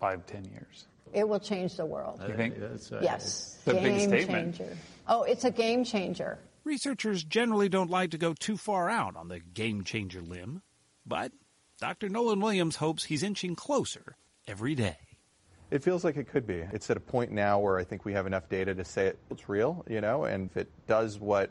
five, 0.00 0.26
ten 0.26 0.44
years? 0.44 0.86
It 1.12 1.28
will 1.28 1.40
change 1.40 1.76
the 1.76 1.86
world. 1.86 2.20
You 2.26 2.34
think? 2.34 2.54
Uh, 2.60 2.98
yes. 3.00 3.58
It's 3.66 3.68
a 3.68 3.74
game 3.74 3.82
big 3.82 4.08
statement. 4.08 4.56
changer. 4.56 4.76
Oh, 5.06 5.22
it's 5.22 5.44
a 5.44 5.50
game 5.50 5.84
changer. 5.84 6.38
Researchers 6.64 7.22
generally 7.22 7.68
don't 7.68 7.90
like 7.90 8.10
to 8.12 8.18
go 8.18 8.34
too 8.34 8.56
far 8.56 8.88
out 8.88 9.16
on 9.16 9.28
the 9.28 9.38
game 9.38 9.84
changer 9.84 10.22
limb, 10.22 10.62
but 11.06 11.30
Dr. 11.80 12.08
Nolan 12.08 12.40
Williams 12.40 12.76
hopes 12.76 13.04
he's 13.04 13.22
inching 13.22 13.54
closer 13.54 14.16
every 14.48 14.74
day. 14.74 14.96
It 15.74 15.82
feels 15.82 16.04
like 16.04 16.16
it 16.16 16.28
could 16.28 16.46
be. 16.46 16.62
It's 16.72 16.88
at 16.90 16.96
a 16.96 17.00
point 17.00 17.32
now 17.32 17.58
where 17.58 17.78
I 17.78 17.82
think 17.82 18.04
we 18.04 18.12
have 18.12 18.28
enough 18.28 18.48
data 18.48 18.76
to 18.76 18.84
say 18.84 19.12
it's 19.28 19.48
real, 19.48 19.84
you 19.90 20.00
know, 20.00 20.22
and 20.22 20.48
if 20.48 20.56
it 20.56 20.68
does 20.86 21.18
what 21.18 21.50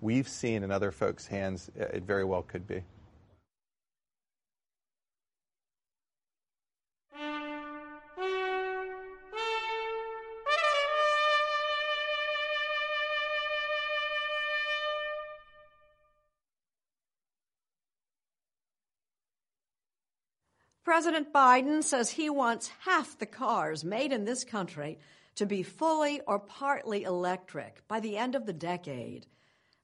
we've 0.00 0.28
seen 0.28 0.62
in 0.62 0.70
other 0.70 0.92
folks' 0.92 1.26
hands, 1.26 1.72
it 1.74 2.04
very 2.04 2.22
well 2.22 2.42
could 2.42 2.68
be. 2.68 2.84
President 20.94 21.32
Biden 21.32 21.82
says 21.82 22.08
he 22.08 22.30
wants 22.30 22.70
half 22.84 23.18
the 23.18 23.26
cars 23.26 23.82
made 23.82 24.12
in 24.12 24.24
this 24.24 24.44
country 24.44 24.96
to 25.34 25.44
be 25.44 25.64
fully 25.64 26.20
or 26.20 26.38
partly 26.38 27.02
electric 27.02 27.82
by 27.88 27.98
the 27.98 28.16
end 28.16 28.36
of 28.36 28.46
the 28.46 28.52
decade. 28.52 29.26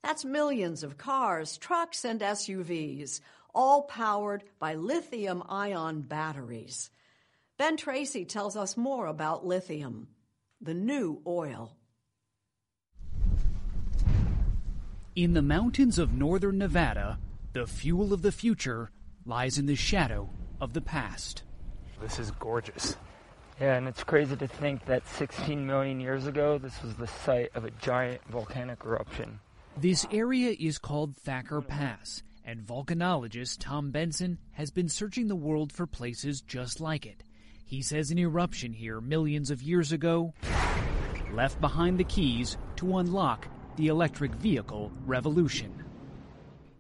That's 0.05 0.25
millions 0.25 0.85
of 0.85 0.99
cars, 0.99 1.59
trucks, 1.59 2.05
and 2.05 2.21
SUVs, 2.21 3.21
all 3.53 3.83
powered 3.83 4.45
by 4.61 4.77
lithium 4.77 5.43
ion 5.49 6.03
batteries. 6.03 6.91
Ben 7.59 7.77
Tracy 7.77 8.25
tells 8.25 8.57
us 8.57 8.77
more 8.77 9.07
about 9.07 9.45
lithium, 9.45 10.07
the 10.61 10.75
new 10.75 11.21
oil. 11.27 11.75
In 15.17 15.33
the 15.33 15.43
mountains 15.43 15.99
of 15.99 16.13
northern 16.13 16.59
Nevada, 16.59 17.19
the 17.53 17.67
fuel 17.67 18.13
of 18.13 18.23
the 18.23 18.31
future 18.31 18.93
lies 19.27 19.59
in 19.59 19.67
the 19.67 19.75
shadow 19.75 20.31
of 20.61 20.73
the 20.73 20.81
past. 20.81 21.43
This 22.01 22.19
is 22.19 22.31
gorgeous. 22.33 22.97
Yeah, 23.61 23.77
and 23.77 23.87
it's 23.87 24.05
crazy 24.05 24.37
to 24.37 24.49
think 24.49 24.87
that 24.87 25.07
16 25.07 25.67
million 25.67 26.01
years 26.01 26.27
ago, 26.27 26.57
this 26.59 26.83
was 26.83 26.95
the 26.95 27.07
site 27.07 27.51
of 27.55 27.65
a 27.65 27.71
giant 27.73 28.23
volcanic 28.29 28.85
eruption. 28.85 29.41
This 29.77 30.07
area 30.11 30.57
is 30.59 30.79
called 30.79 31.17
Thacker 31.17 31.61
Pass, 31.61 32.23
and 32.45 32.67
volcanologist 32.67 33.59
Tom 33.61 33.91
Benson 33.91 34.39
has 34.53 34.71
been 34.71 34.89
searching 34.89 35.29
the 35.29 35.37
world 35.37 35.73
for 35.73 35.87
places 35.87 36.41
just 36.41 36.81
like 36.81 37.05
it. 37.05 37.23
He 37.65 37.83
says 37.83 38.11
an 38.11 38.19
eruption 38.19 38.73
here 38.73 39.01
millions 39.01 39.51
of 39.51 39.63
years 39.63 39.93
ago 39.93 40.35
left 41.33 41.61
behind 41.61 41.99
the 41.99 42.05
keys 42.05 42.57
to 42.77 42.99
unlock 42.99 43.47
the 43.77 43.87
electric 43.87 44.35
vehicle 44.35 44.91
revolution. 45.07 45.85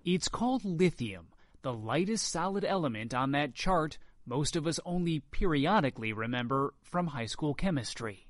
It's 0.05 0.29
called 0.29 0.65
lithium, 0.65 1.27
the 1.62 1.73
lightest 1.73 2.29
solid 2.31 2.64
element 2.64 3.12
on 3.14 3.33
that 3.33 3.55
chart 3.55 3.99
most 4.26 4.57
of 4.57 4.67
us 4.67 4.79
only 4.85 5.21
periodically 5.31 6.12
remember 6.12 6.75
from 6.83 7.09
high 7.09 7.26
school 7.26 7.55
chemistry. 7.55 8.26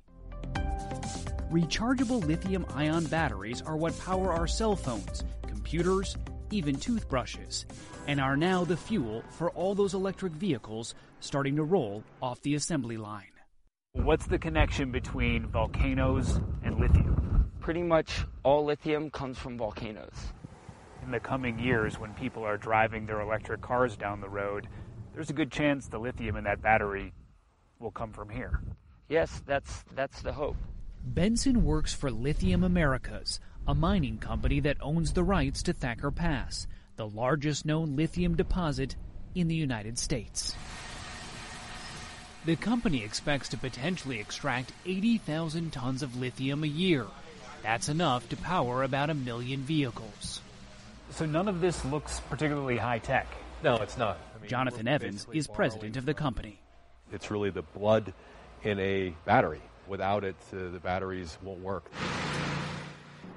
Rechargeable 1.50 2.24
lithium 2.24 2.64
ion 2.74 3.04
batteries 3.06 3.60
are 3.62 3.76
what 3.76 3.98
power 3.98 4.32
our 4.32 4.46
cell 4.46 4.76
phones, 4.76 5.24
computers, 5.46 6.16
even 6.50 6.76
toothbrushes, 6.76 7.66
and 8.06 8.20
are 8.20 8.36
now 8.36 8.64
the 8.64 8.76
fuel 8.76 9.22
for 9.30 9.50
all 9.50 9.74
those 9.74 9.94
electric 9.94 10.32
vehicles 10.32 10.94
starting 11.20 11.56
to 11.56 11.64
roll 11.64 12.02
off 12.22 12.40
the 12.42 12.54
assembly 12.54 12.96
line. 12.96 13.24
What's 13.92 14.26
the 14.26 14.38
connection 14.38 14.92
between 14.92 15.46
volcanoes 15.46 16.40
and 16.62 16.78
lithium? 16.78 17.50
Pretty 17.60 17.82
much 17.82 18.24
all 18.44 18.64
lithium 18.64 19.10
comes 19.10 19.38
from 19.38 19.58
volcanoes. 19.58 20.32
In 21.02 21.10
the 21.10 21.20
coming 21.20 21.58
years, 21.58 21.98
when 21.98 22.12
people 22.14 22.44
are 22.44 22.56
driving 22.56 23.06
their 23.06 23.20
electric 23.20 23.60
cars 23.60 23.96
down 23.96 24.20
the 24.20 24.28
road, 24.28 24.68
there's 25.14 25.30
a 25.30 25.34
good 25.34 25.50
chance 25.50 25.86
the 25.86 25.98
lithium 25.98 26.36
in 26.36 26.44
that 26.44 26.62
battery 26.62 27.12
will 27.78 27.90
come 27.90 28.12
from 28.12 28.28
here. 28.28 28.60
Yes, 29.08 29.42
that's 29.46 29.84
that's 29.94 30.22
the 30.22 30.32
hope. 30.32 30.56
Benson 31.02 31.64
works 31.64 31.94
for 31.94 32.10
Lithium 32.10 32.62
Americas, 32.62 33.40
a 33.66 33.74
mining 33.74 34.18
company 34.18 34.60
that 34.60 34.76
owns 34.80 35.12
the 35.12 35.24
rights 35.24 35.62
to 35.64 35.72
Thacker 35.72 36.10
Pass, 36.10 36.66
the 36.96 37.08
largest 37.08 37.64
known 37.64 37.96
lithium 37.96 38.36
deposit 38.36 38.96
in 39.34 39.48
the 39.48 39.54
United 39.54 39.98
States. 39.98 40.54
The 42.44 42.56
company 42.56 43.02
expects 43.02 43.48
to 43.48 43.56
potentially 43.56 44.20
extract 44.20 44.72
80,000 44.86 45.72
tons 45.72 46.02
of 46.02 46.16
lithium 46.16 46.62
a 46.62 46.68
year. 46.68 47.06
That's 47.62 47.88
enough 47.88 48.28
to 48.28 48.36
power 48.36 48.82
about 48.82 49.10
a 49.10 49.14
million 49.14 49.60
vehicles. 49.60 50.40
So 51.10 51.26
none 51.26 51.48
of 51.48 51.60
this 51.60 51.84
looks 51.84 52.20
particularly 52.20 52.76
high 52.76 52.98
tech. 52.98 53.26
No, 53.62 53.76
it's 53.76 53.98
not. 53.98 54.18
I 54.34 54.40
mean, 54.40 54.48
Jonathan 54.48 54.88
Evans 54.88 55.26
is 55.32 55.46
president 55.46 55.96
of 55.96 56.06
the 56.06 56.14
company. 56.14 56.60
It's 57.12 57.30
really 57.30 57.50
the 57.50 57.62
blood 57.62 58.14
in 58.62 58.78
a 58.78 59.14
battery. 59.24 59.60
Without 59.88 60.24
it, 60.24 60.36
uh, 60.52 60.70
the 60.70 60.78
batteries 60.78 61.36
won't 61.42 61.60
work. 61.60 61.90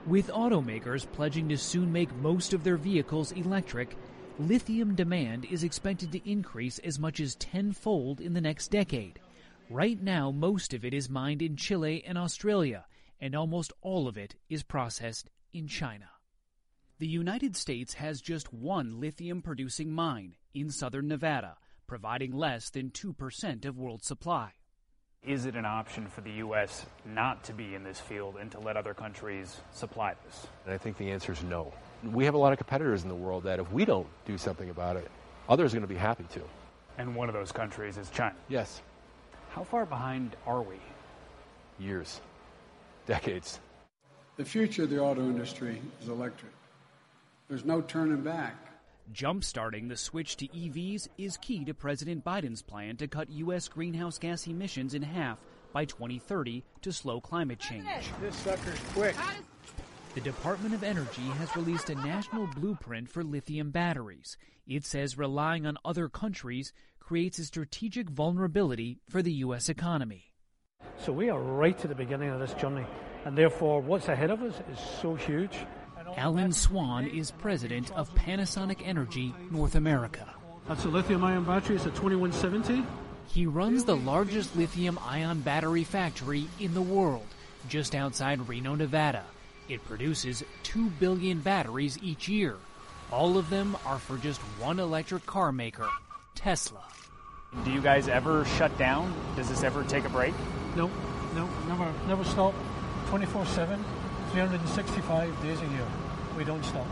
With 0.05 0.27
automakers 0.27 1.11
pledging 1.11 1.49
to 1.49 1.57
soon 1.57 1.91
make 1.91 2.13
most 2.17 2.53
of 2.53 2.63
their 2.63 2.77
vehicles 2.77 3.31
electric, 3.31 3.95
lithium 4.37 4.95
demand 4.95 5.45
is 5.45 5.63
expected 5.63 6.11
to 6.11 6.29
increase 6.29 6.79
as 6.79 6.99
much 6.99 7.19
as 7.19 7.35
tenfold 7.35 8.21
in 8.21 8.33
the 8.33 8.41
next 8.41 8.69
decade. 8.69 9.19
Right 9.69 10.01
now, 10.01 10.29
most 10.29 10.73
of 10.73 10.85
it 10.85 10.93
is 10.93 11.09
mined 11.09 11.41
in 11.41 11.55
Chile 11.55 12.03
and 12.05 12.17
Australia, 12.17 12.85
and 13.19 13.35
almost 13.35 13.73
all 13.81 14.07
of 14.07 14.17
it 14.17 14.35
is 14.49 14.61
processed 14.61 15.29
in 15.53 15.67
China. 15.67 16.09
The 17.03 17.10
United 17.10 17.57
States 17.57 17.95
has 17.95 18.22
just 18.22 18.53
one 18.53 19.01
lithium 19.01 19.41
producing 19.41 19.91
mine 19.91 20.38
in 20.53 20.69
southern 20.69 21.10
Nevada, 21.10 21.57
providing 21.86 22.31
less 22.31 22.69
than 22.69 22.91
2% 22.91 23.65
of 23.65 23.77
world 23.77 24.05
supply. 24.05 24.53
Is 25.22 25.45
it 25.45 25.57
an 25.57 25.65
option 25.65 26.07
for 26.07 26.22
the 26.22 26.31
U.S. 26.45 26.86
not 27.05 27.43
to 27.43 27.51
be 27.51 27.75
in 27.75 27.83
this 27.83 28.00
field 28.00 28.38
and 28.39 28.50
to 28.51 28.60
let 28.62 28.77
other 28.77 28.93
countries 28.93 29.60
supply 29.74 30.13
this? 30.25 30.48
And 30.63 30.74
I 30.74 30.77
think 30.77 30.95
the 30.95 31.12
answer 31.12 31.33
is 31.33 31.43
no. 31.43 31.74
We 32.05 32.24
have 32.24 32.36
a 32.36 32.38
lot 32.38 32.53
of 32.53 32.57
competitors 32.57 33.03
in 33.03 33.10
the 33.10 33.15
world 33.15 33.43
that 33.43 33.60
if 33.60 33.69
we 33.69 33.83
don't 33.83 34.07
do 34.25 34.38
something 34.38 34.69
about 34.69 34.95
it, 34.95 35.12
others 35.50 35.74
are 35.74 35.75
going 35.75 35.86
to 35.86 35.93
be 35.93 36.00
happy 36.00 36.24
to. 36.36 36.41
And 36.98 37.17
one 37.17 37.27
of 37.27 37.36
those 37.36 37.51
countries 37.51 37.98
is 37.98 38.10
China. 38.12 38.36
Yes. 38.48 38.81
How 39.50 39.65
far 39.65 39.86
behind 39.86 40.38
are 40.48 40.62
we? 40.62 40.77
Years, 41.79 42.22
decades. 43.07 43.60
The 44.38 44.45
future 44.45 44.83
of 44.83 44.89
the 44.89 45.01
auto 45.01 45.19
industry 45.19 45.81
is 46.01 46.07
electric. 46.07 46.53
There's 47.53 47.65
no 47.65 47.81
turning 47.81 48.24
back. 48.24 48.55
Jumpstarting 49.13 49.88
the 49.88 49.95
switch 49.95 50.38
to 50.38 50.48
EVs 50.48 51.07
is 51.19 51.38
key 51.38 51.63
to 51.65 51.75
President 51.75 52.25
Biden's 52.25 52.63
plan 52.63 52.98
to 52.98 53.07
cut 53.07 53.29
U.S. 53.29 53.67
greenhouse 53.67 54.17
gas 54.17 54.48
emissions 54.48 54.95
in 54.95 55.03
half 55.03 55.38
by 55.72 55.86
2030 55.86 56.63
to 56.81 56.91
slow 56.91 57.22
climate 57.22 57.60
change. 57.60 57.86
This 58.19 58.36
sucker's 58.38 58.79
quick. 58.95 59.15
The 60.15 60.22
Department 60.22 60.74
of 60.74 60.83
Energy 60.83 61.22
has 61.22 61.55
released 61.55 61.91
a 61.91 61.95
national 61.95 62.48
blueprint 62.55 63.07
for 63.07 63.24
lithium 63.24 63.69
batteries. 63.69 64.36
It 64.65 64.83
says 64.83 65.15
relying 65.15 65.67
on 65.67 65.77
other 65.86 66.10
countries 66.10 66.74
creates 67.00 67.38
a 67.38 67.45
strategic 67.45 68.10
vulnerability 68.10 68.98
for 69.07 69.22
the 69.22 69.33
U.S. 69.33 69.69
economy. 69.69 70.33
So 70.98 71.13
we 71.13 71.29
are 71.29 71.39
right 71.39 71.79
at 71.79 71.88
the 71.88 71.93
beginning 71.93 72.29
of 72.29 72.39
this 72.39 72.55
journey, 72.55 72.88
and 73.25 73.38
therefore 73.38 73.79
what's 73.79 74.07
ahead 74.07 74.31
of 74.31 74.41
us 74.41 74.55
is 74.72 74.79
so 75.00 75.13
huge. 75.13 75.55
Alan 76.17 76.51
Swan 76.51 77.08
is 77.08 77.32
president 77.32 77.91
of 77.93 78.13
Panasonic 78.13 78.82
Energy 78.86 79.34
North 79.50 79.75
America. 79.75 80.34
That's 80.67 80.86
a 80.86 80.89
lithium 80.89 81.24
ion 81.24 81.43
battery, 81.43 81.75
it's 81.75 81.86
a 81.86 81.89
2170. 81.89 82.86
He 83.27 83.46
runs 83.46 83.84
the 83.84 83.96
largest 83.96 84.55
lithium 84.55 85.00
ion 85.03 85.39
battery 85.41 85.84
factory 85.84 86.48
in 86.60 86.74
the 86.74 86.82
world, 86.82 87.25
just 87.67 87.96
outside 87.96 88.48
Reno, 88.48 88.75
Nevada. 88.75 89.23
It 89.67 89.84
produces 89.86 90.43
2 90.63 90.89
billion 90.91 91.39
batteries 91.39 91.97
each 92.02 92.28
year. 92.28 92.58
All 93.12 93.38
of 93.38 93.49
them 93.49 93.76
are 93.86 93.99
for 93.99 94.17
just 94.17 94.39
one 94.60 94.80
electric 94.80 95.26
car 95.26 95.52
maker, 95.52 95.88
Tesla. 96.36 96.84
Do 97.65 97.71
you 97.71 97.82
guys 97.82 98.08
ever 98.08 98.45
shut 98.45 98.78
down? 98.78 99.13
Does 99.36 99.49
this 99.49 99.63
ever 99.63 99.84
take 99.84 100.06
a 100.06 100.10
break? 100.10 100.34
No, 100.76 100.89
no, 101.36 101.49
never, 101.67 101.91
never 102.08 102.23
stop. 102.23 102.54
24 103.08 103.45
7, 103.45 103.84
365 104.32 105.43
days 105.43 105.60
a 105.60 105.67
year. 105.67 105.88
We 106.38 106.43
don't 106.43 106.63
stop. 106.63 106.88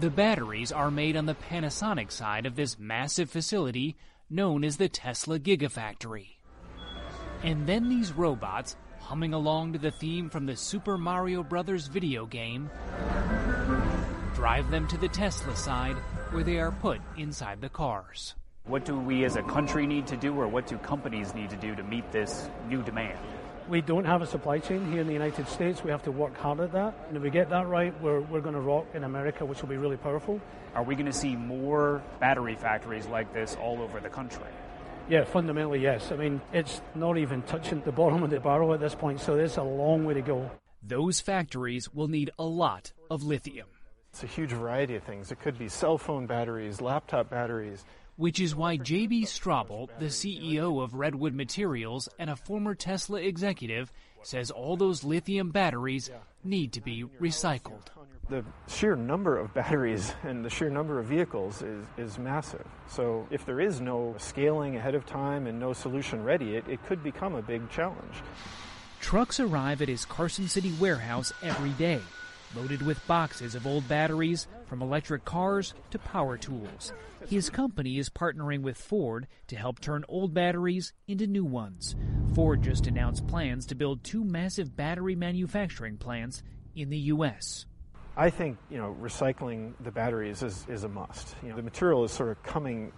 The 0.00 0.10
batteries 0.10 0.72
are 0.72 0.90
made 0.90 1.16
on 1.16 1.26
the 1.26 1.34
Panasonic 1.34 2.10
side 2.10 2.46
of 2.46 2.56
this 2.56 2.78
massive 2.78 3.30
facility 3.30 3.96
known 4.28 4.64
as 4.64 4.76
the 4.76 4.88
Tesla 4.88 5.38
Gigafactory. 5.38 6.36
And 7.42 7.66
then 7.66 7.88
these 7.88 8.12
robots, 8.12 8.76
humming 9.00 9.34
along 9.34 9.74
to 9.74 9.78
the 9.78 9.90
theme 9.90 10.28
from 10.30 10.46
the 10.46 10.56
Super 10.56 10.98
Mario 10.98 11.42
Bros. 11.42 11.86
video 11.86 12.26
game, 12.26 12.70
drive 14.34 14.70
them 14.70 14.86
to 14.88 14.98
the 14.98 15.08
Tesla 15.08 15.54
side 15.56 15.96
where 16.30 16.44
they 16.44 16.58
are 16.58 16.72
put 16.72 17.00
inside 17.16 17.60
the 17.60 17.68
cars. 17.68 18.34
What 18.64 18.84
do 18.84 18.98
we 18.98 19.24
as 19.24 19.36
a 19.36 19.42
country 19.42 19.86
need 19.86 20.06
to 20.08 20.16
do, 20.16 20.34
or 20.34 20.48
what 20.48 20.66
do 20.66 20.76
companies 20.78 21.34
need 21.34 21.50
to 21.50 21.56
do 21.56 21.76
to 21.76 21.84
meet 21.84 22.10
this 22.10 22.50
new 22.68 22.82
demand? 22.82 23.18
We 23.68 23.80
don't 23.80 24.04
have 24.04 24.22
a 24.22 24.26
supply 24.26 24.60
chain 24.60 24.92
here 24.92 25.00
in 25.00 25.08
the 25.08 25.12
United 25.12 25.48
States. 25.48 25.82
We 25.82 25.90
have 25.90 26.04
to 26.04 26.12
work 26.12 26.36
hard 26.36 26.60
at 26.60 26.72
that. 26.72 26.94
And 27.08 27.16
if 27.16 27.22
we 27.22 27.30
get 27.30 27.50
that 27.50 27.66
right, 27.66 27.92
we're, 28.00 28.20
we're 28.20 28.40
going 28.40 28.54
to 28.54 28.60
rock 28.60 28.86
in 28.94 29.02
America, 29.02 29.44
which 29.44 29.60
will 29.60 29.68
be 29.68 29.76
really 29.76 29.96
powerful. 29.96 30.40
Are 30.76 30.84
we 30.84 30.94
going 30.94 31.06
to 31.06 31.12
see 31.12 31.34
more 31.34 32.00
battery 32.20 32.54
factories 32.54 33.06
like 33.06 33.32
this 33.34 33.56
all 33.60 33.82
over 33.82 33.98
the 33.98 34.08
country? 34.08 34.46
Yeah, 35.08 35.24
fundamentally, 35.24 35.80
yes. 35.80 36.12
I 36.12 36.16
mean, 36.16 36.40
it's 36.52 36.80
not 36.94 37.18
even 37.18 37.42
touching 37.42 37.80
the 37.80 37.92
bottom 38.02 38.22
of 38.22 38.30
the 38.30 38.38
barrel 38.38 38.72
at 38.72 38.78
this 38.78 38.94
point, 38.94 39.20
so 39.20 39.36
there's 39.36 39.56
a 39.56 39.62
long 39.62 40.04
way 40.04 40.14
to 40.14 40.22
go. 40.22 40.48
Those 40.80 41.20
factories 41.20 41.92
will 41.92 42.08
need 42.08 42.30
a 42.38 42.44
lot 42.44 42.92
of 43.10 43.24
lithium. 43.24 43.66
It's 44.10 44.22
a 44.22 44.28
huge 44.28 44.50
variety 44.50 44.94
of 44.94 45.02
things. 45.02 45.32
It 45.32 45.40
could 45.40 45.58
be 45.58 45.68
cell 45.68 45.98
phone 45.98 46.26
batteries, 46.26 46.80
laptop 46.80 47.30
batteries, 47.30 47.84
which 48.16 48.40
is 48.40 48.54
why 48.54 48.76
J.B. 48.76 49.24
Straubel, 49.24 49.88
the 49.98 50.06
CEO 50.06 50.82
of 50.82 50.94
Redwood 50.94 51.34
Materials 51.34 52.08
and 52.18 52.30
a 52.30 52.36
former 52.36 52.74
Tesla 52.74 53.20
executive, 53.20 53.92
says 54.22 54.50
all 54.50 54.76
those 54.76 55.04
lithium 55.04 55.50
batteries 55.50 56.10
need 56.42 56.72
to 56.72 56.80
be 56.80 57.04
recycled. 57.20 57.86
The 58.28 58.44
sheer 58.66 58.96
number 58.96 59.38
of 59.38 59.54
batteries 59.54 60.12
and 60.24 60.44
the 60.44 60.50
sheer 60.50 60.68
number 60.68 60.98
of 60.98 61.06
vehicles 61.06 61.62
is, 61.62 61.86
is 61.96 62.18
massive. 62.18 62.66
So, 62.88 63.24
if 63.30 63.46
there 63.46 63.60
is 63.60 63.80
no 63.80 64.16
scaling 64.18 64.74
ahead 64.74 64.96
of 64.96 65.06
time 65.06 65.46
and 65.46 65.60
no 65.60 65.72
solution 65.72 66.24
ready, 66.24 66.56
it, 66.56 66.64
it 66.68 66.84
could 66.86 67.04
become 67.04 67.36
a 67.36 67.42
big 67.42 67.70
challenge. 67.70 68.14
Trucks 69.00 69.38
arrive 69.38 69.80
at 69.80 69.88
his 69.88 70.04
Carson 70.04 70.48
City 70.48 70.72
warehouse 70.80 71.32
every 71.40 71.70
day, 71.70 72.00
loaded 72.54 72.82
with 72.82 73.06
boxes 73.06 73.54
of 73.54 73.66
old 73.66 73.88
batteries, 73.88 74.46
from 74.66 74.82
electric 74.82 75.24
cars 75.24 75.74
to 75.90 75.98
power 75.98 76.36
tools. 76.36 76.92
His 77.28 77.50
company 77.50 77.98
is 77.98 78.08
partnering 78.08 78.62
with 78.62 78.76
Ford 78.76 79.26
to 79.48 79.56
help 79.56 79.80
turn 79.80 80.04
old 80.08 80.34
batteries 80.34 80.92
into 81.08 81.26
new 81.26 81.44
ones. 81.44 81.96
Ford 82.34 82.62
just 82.62 82.86
announced 82.86 83.26
plans 83.26 83.66
to 83.66 83.74
build 83.74 84.04
two 84.04 84.24
massive 84.24 84.76
battery 84.76 85.16
manufacturing 85.16 85.96
plants 85.96 86.42
in 86.74 86.90
the 86.90 86.98
U.S. 86.98 87.66
I 88.16 88.30
think 88.30 88.58
you 88.70 88.78
know 88.78 88.96
recycling 89.00 89.72
the 89.80 89.90
batteries 89.90 90.42
is, 90.42 90.66
is 90.68 90.84
a 90.84 90.88
must. 90.88 91.34
You 91.42 91.50
know, 91.50 91.56
the 91.56 91.62
material 91.62 92.04
is 92.04 92.12
sort 92.12 92.30
of 92.30 92.42
coming 92.42 92.92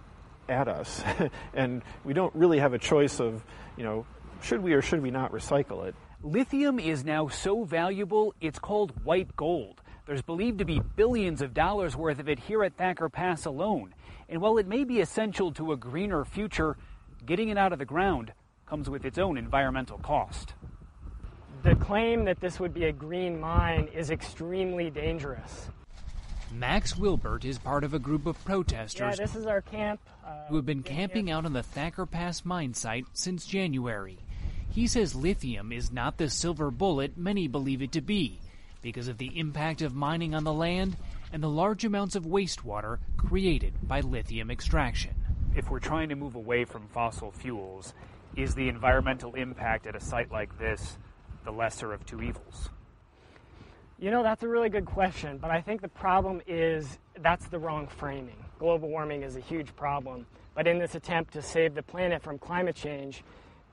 at 0.47 0.67
us, 0.67 1.03
and 1.53 1.81
we 2.03 2.13
don't 2.13 2.33
really 2.35 2.59
have 2.59 2.73
a 2.73 2.79
choice 2.79 3.19
of 3.19 3.43
you 3.77 3.83
know 3.83 4.05
should 4.41 4.61
we 4.61 4.73
or 4.73 4.81
should 4.81 5.01
we 5.01 5.11
not 5.11 5.31
recycle 5.31 5.87
it. 5.87 5.95
Lithium 6.21 6.79
is 6.79 7.05
now 7.05 7.29
so 7.29 7.63
valuable 7.63 8.33
it's 8.41 8.59
called 8.59 9.05
white 9.05 9.33
gold. 9.37 9.81
There's 10.05 10.21
believed 10.21 10.59
to 10.59 10.65
be 10.65 10.81
billions 10.97 11.41
of 11.41 11.53
dollars 11.53 11.95
worth 11.95 12.19
of 12.19 12.27
it 12.27 12.39
here 12.39 12.61
at 12.63 12.75
Thacker 12.75 13.07
Pass 13.07 13.45
alone. 13.45 13.93
And 14.27 14.41
while 14.41 14.57
it 14.57 14.67
may 14.67 14.83
be 14.83 14.99
essential 14.99 15.53
to 15.53 15.71
a 15.71 15.77
greener 15.77 16.25
future, 16.25 16.75
getting 17.25 17.47
it 17.47 17.57
out 17.57 17.71
of 17.71 17.79
the 17.79 17.85
ground 17.85 18.33
comes 18.65 18.89
with 18.89 19.05
its 19.05 19.17
own 19.17 19.37
environmental 19.37 19.97
cost. 19.99 20.55
The 21.63 21.75
claim 21.75 22.25
that 22.25 22.41
this 22.41 22.59
would 22.59 22.73
be 22.73 22.85
a 22.85 22.91
green 22.91 23.39
mine 23.39 23.87
is 23.93 24.11
extremely 24.11 24.89
dangerous. 24.89 25.69
Max 26.51 26.97
Wilbert 26.97 27.45
is 27.45 27.57
part 27.59 27.85
of 27.85 27.93
a 27.93 27.99
group 27.99 28.25
of 28.25 28.43
protesters 28.43 29.17
yeah, 29.17 29.25
this 29.25 29.35
is 29.35 29.45
our 29.45 29.61
camp, 29.61 30.01
uh, 30.25 30.47
who 30.49 30.57
have 30.57 30.65
been 30.65 30.83
camping 30.83 31.31
out 31.31 31.45
on 31.45 31.53
the 31.53 31.63
Thacker 31.63 32.05
Pass 32.05 32.43
mine 32.43 32.73
site 32.73 33.05
since 33.13 33.45
January. 33.45 34.17
He 34.71 34.87
says 34.87 35.15
lithium 35.15 35.71
is 35.71 35.91
not 35.91 36.17
the 36.17 36.29
silver 36.29 36.71
bullet 36.71 37.17
many 37.17 37.47
believe 37.47 37.81
it 37.81 37.91
to 37.93 38.01
be 38.01 38.39
because 38.81 39.07
of 39.07 39.17
the 39.17 39.37
impact 39.37 39.81
of 39.81 39.95
mining 39.95 40.33
on 40.33 40.43
the 40.43 40.53
land 40.53 40.95
and 41.33 41.43
the 41.43 41.49
large 41.49 41.83
amounts 41.83 42.15
of 42.15 42.25
wastewater 42.25 42.99
created 43.17 43.73
by 43.83 44.01
lithium 44.01 44.49
extraction. 44.49 45.13
If 45.55 45.69
we're 45.69 45.79
trying 45.79 46.09
to 46.09 46.15
move 46.15 46.35
away 46.35 46.65
from 46.65 46.87
fossil 46.87 47.31
fuels, 47.31 47.93
is 48.35 48.55
the 48.55 48.69
environmental 48.69 49.33
impact 49.33 49.87
at 49.87 49.95
a 49.95 49.99
site 49.99 50.31
like 50.31 50.57
this 50.59 50.97
the 51.43 51.51
lesser 51.51 51.91
of 51.91 52.05
two 52.05 52.21
evils? 52.21 52.69
You 53.97 54.11
know, 54.11 54.23
that's 54.23 54.43
a 54.43 54.47
really 54.47 54.69
good 54.69 54.85
question, 54.85 55.39
but 55.39 55.51
I 55.51 55.61
think 55.61 55.81
the 55.81 55.89
problem 55.89 56.41
is 56.47 56.99
that's 57.21 57.47
the 57.47 57.59
wrong 57.59 57.87
framing. 57.87 58.37
Global 58.59 58.87
warming 58.87 59.23
is 59.23 59.35
a 59.35 59.41
huge 59.41 59.75
problem, 59.75 60.25
but 60.55 60.67
in 60.67 60.79
this 60.79 60.95
attempt 60.95 61.33
to 61.33 61.41
save 61.41 61.75
the 61.75 61.83
planet 61.83 62.21
from 62.21 62.37
climate 62.37 62.75
change, 62.75 63.23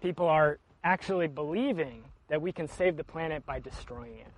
people 0.00 0.26
are 0.26 0.59
actually 0.87 1.27
believing 1.27 2.05
that 2.29 2.40
we 2.40 2.53
can 2.53 2.68
save 2.68 2.96
the 2.96 3.03
planet 3.03 3.44
by 3.44 3.59
destroying 3.59 4.18
it. 4.18 4.33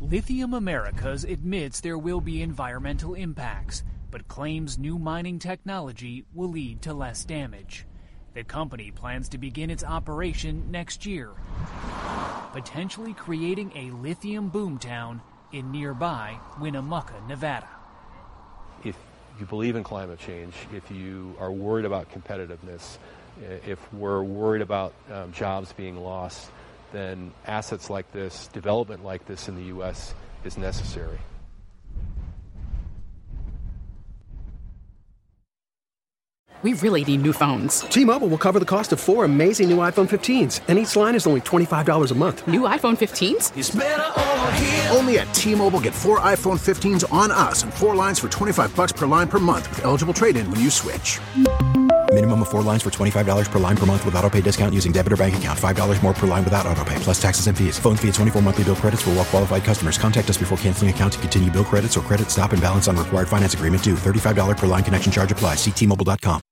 Lithium 0.00 0.54
Americas 0.54 1.24
admits 1.24 1.80
there 1.80 1.98
will 1.98 2.20
be 2.20 2.42
environmental 2.42 3.14
impacts, 3.14 3.82
but 4.12 4.28
claims 4.28 4.78
new 4.78 5.00
mining 5.00 5.40
technology 5.40 6.24
will 6.32 6.50
lead 6.50 6.80
to 6.82 6.94
less 6.94 7.24
damage. 7.24 7.86
The 8.34 8.44
company 8.44 8.92
plans 8.92 9.28
to 9.30 9.38
begin 9.38 9.68
its 9.68 9.82
operation 9.82 10.70
next 10.70 11.04
year, 11.04 11.30
potentially 12.52 13.12
creating 13.12 13.72
a 13.74 13.90
lithium 13.96 14.48
boomtown 14.48 15.20
in 15.50 15.72
nearby 15.72 16.38
Winnemucca, 16.60 17.14
Nevada. 17.26 17.68
If 18.84 18.96
you 19.40 19.46
believe 19.46 19.74
in 19.74 19.82
climate 19.82 20.20
change, 20.20 20.54
if 20.72 20.88
you 20.88 21.34
are 21.40 21.50
worried 21.50 21.84
about 21.84 22.12
competitiveness, 22.12 22.98
if 23.66 23.92
we're 23.92 24.22
worried 24.22 24.62
about 24.62 24.94
um, 25.10 25.32
jobs 25.32 25.72
being 25.72 25.96
lost, 25.96 26.50
then 26.92 27.32
assets 27.46 27.90
like 27.90 28.10
this, 28.12 28.48
development 28.48 29.04
like 29.04 29.26
this 29.26 29.48
in 29.48 29.56
the 29.56 29.64
U.S. 29.64 30.14
is 30.44 30.58
necessary. 30.58 31.18
We 36.62 36.74
really 36.74 37.04
need 37.04 37.22
new 37.22 37.32
phones. 37.32 37.80
T 37.80 38.04
Mobile 38.04 38.28
will 38.28 38.38
cover 38.38 38.60
the 38.60 38.64
cost 38.64 38.92
of 38.92 39.00
four 39.00 39.24
amazing 39.24 39.68
new 39.68 39.78
iPhone 39.78 40.08
15s, 40.08 40.60
and 40.68 40.78
each 40.78 40.94
line 40.94 41.16
is 41.16 41.26
only 41.26 41.40
$25 41.40 42.12
a 42.12 42.14
month. 42.14 42.46
New 42.46 42.60
iPhone 42.60 42.96
15s? 42.96 43.50
Only 44.94 45.18
at 45.18 45.34
T 45.34 45.56
Mobile 45.56 45.80
get 45.80 45.92
four 45.92 46.20
iPhone 46.20 46.60
15s 46.60 47.12
on 47.12 47.32
us 47.32 47.64
and 47.64 47.74
four 47.74 47.96
lines 47.96 48.20
for 48.20 48.28
25 48.28 48.76
bucks 48.76 48.92
per 48.92 49.08
line 49.08 49.26
per 49.26 49.40
month 49.40 49.68
with 49.70 49.84
eligible 49.84 50.14
trade 50.14 50.36
in 50.36 50.48
when 50.52 50.60
you 50.60 50.70
switch. 50.70 51.18
Minimum 52.14 52.42
of 52.42 52.50
four 52.50 52.60
lines 52.60 52.82
for 52.82 52.90
$25 52.90 53.50
per 53.50 53.58
line 53.58 53.76
per 53.76 53.86
month 53.86 54.04
with 54.04 54.14
auto 54.16 54.28
pay 54.28 54.42
discount 54.42 54.74
using 54.74 54.92
debit 54.92 55.14
or 55.14 55.16
bank 55.16 55.34
account. 55.34 55.58
$5 55.58 56.02
more 56.02 56.12
per 56.12 56.26
line 56.26 56.44
without 56.44 56.66
auto 56.66 56.84
pay, 56.84 56.94
plus 56.96 57.20
taxes 57.20 57.46
and 57.46 57.56
fees. 57.56 57.78
Phone 57.78 57.96
fee 57.96 58.08
at 58.08 58.14
24 58.14 58.42
monthly 58.42 58.64
bill 58.64 58.76
credits 58.76 59.00
for 59.00 59.10
all 59.10 59.16
well 59.16 59.24
qualified 59.24 59.64
customers. 59.64 59.96
Contact 59.96 60.28
us 60.28 60.36
before 60.36 60.58
canceling 60.58 60.90
account 60.90 61.14
to 61.14 61.18
continue 61.20 61.50
bill 61.50 61.64
credits 61.64 61.96
or 61.96 62.02
credit 62.02 62.30
stop 62.30 62.52
and 62.52 62.60
balance 62.60 62.86
on 62.86 62.98
required 62.98 63.28
finance 63.28 63.54
agreement 63.54 63.82
due. 63.82 63.94
$35 63.94 64.58
per 64.58 64.66
line 64.66 64.84
connection 64.84 65.10
charge 65.10 65.32
apply. 65.32 65.54
Ctmobile.com. 65.54 66.42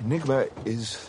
Enigma 0.00 0.46
is 0.64 1.06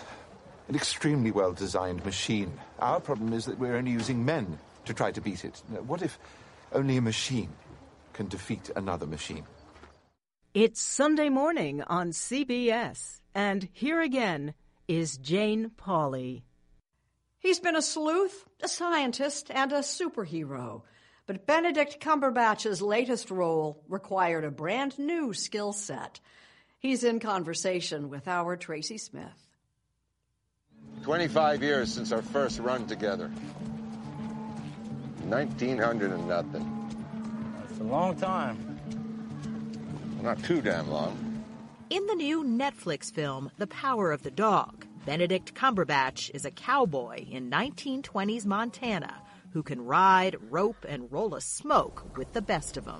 an 0.68 0.76
extremely 0.76 1.32
well 1.32 1.54
designed 1.54 2.04
machine. 2.04 2.52
Our 2.80 3.00
problem 3.00 3.32
is 3.32 3.46
that 3.46 3.58
we're 3.58 3.78
only 3.78 3.92
using 3.92 4.26
men 4.26 4.60
to 4.84 4.94
try 4.94 5.14
to 5.14 5.22
beat 5.22 5.46
it. 5.46 5.64
What 5.88 6.02
if 6.02 6.20
only 6.74 6.98
a 6.98 7.02
machine 7.02 7.52
can 8.12 8.28
defeat 8.28 8.70
another 8.76 9.08
machine? 9.08 9.46
It's 10.60 10.82
Sunday 10.82 11.30
morning 11.30 11.84
on 11.84 12.10
CBS, 12.10 13.22
and 13.36 13.70
here 13.74 14.02
again 14.02 14.56
is 14.88 15.20
Jane 15.20 15.70
Pauley. 15.78 16.42
He's 17.38 17.60
been 17.60 17.76
a 17.76 17.82
sleuth, 17.84 18.44
a 18.64 18.68
scientist, 18.68 19.52
and 19.54 19.72
a 19.72 19.82
superhero. 19.82 20.82
But 21.28 21.46
Benedict 21.46 22.00
Cumberbatch's 22.00 22.82
latest 22.82 23.30
role 23.30 23.84
required 23.88 24.46
a 24.46 24.50
brand 24.50 24.98
new 24.98 25.32
skill 25.32 25.74
set. 25.74 26.20
He's 26.80 27.04
in 27.04 27.20
conversation 27.20 28.10
with 28.10 28.28
our 28.28 28.58
Tracy 28.58 28.98
Smith. 28.98 29.52
25 31.04 31.62
years 31.62 31.94
since 31.94 32.12
our 32.12 32.24
first 32.24 32.58
run 32.58 32.88
together. 32.88 33.28
1900 35.28 36.12
and 36.12 36.28
nothing. 36.28 36.90
That's 37.62 37.80
a 37.80 37.84
long 37.84 38.16
time. 38.16 38.67
Not 40.22 40.44
too 40.44 40.62
damn 40.62 40.90
long. 40.90 41.44
In 41.90 42.06
the 42.08 42.16
new 42.16 42.44
Netflix 42.44 43.12
film, 43.12 43.52
The 43.58 43.68
Power 43.68 44.12
of 44.12 44.24
the 44.24 44.32
Dog, 44.32 44.86
Benedict 45.06 45.54
Cumberbatch 45.54 46.32
is 46.34 46.44
a 46.44 46.52
cowboy 46.52 47.26
in 47.30 47.50
1920s 47.50 48.46
Montana 48.46 49.22
who 49.54 49.64
can 49.64 49.86
ride, 49.86 50.36
rope, 50.50 50.86
and 50.88 51.12
roll 51.12 51.34
a 51.34 51.42
smoke 51.42 52.18
with 52.18 52.34
the 52.34 52.42
best 52.42 52.76
of 52.76 52.86
them. 52.86 53.00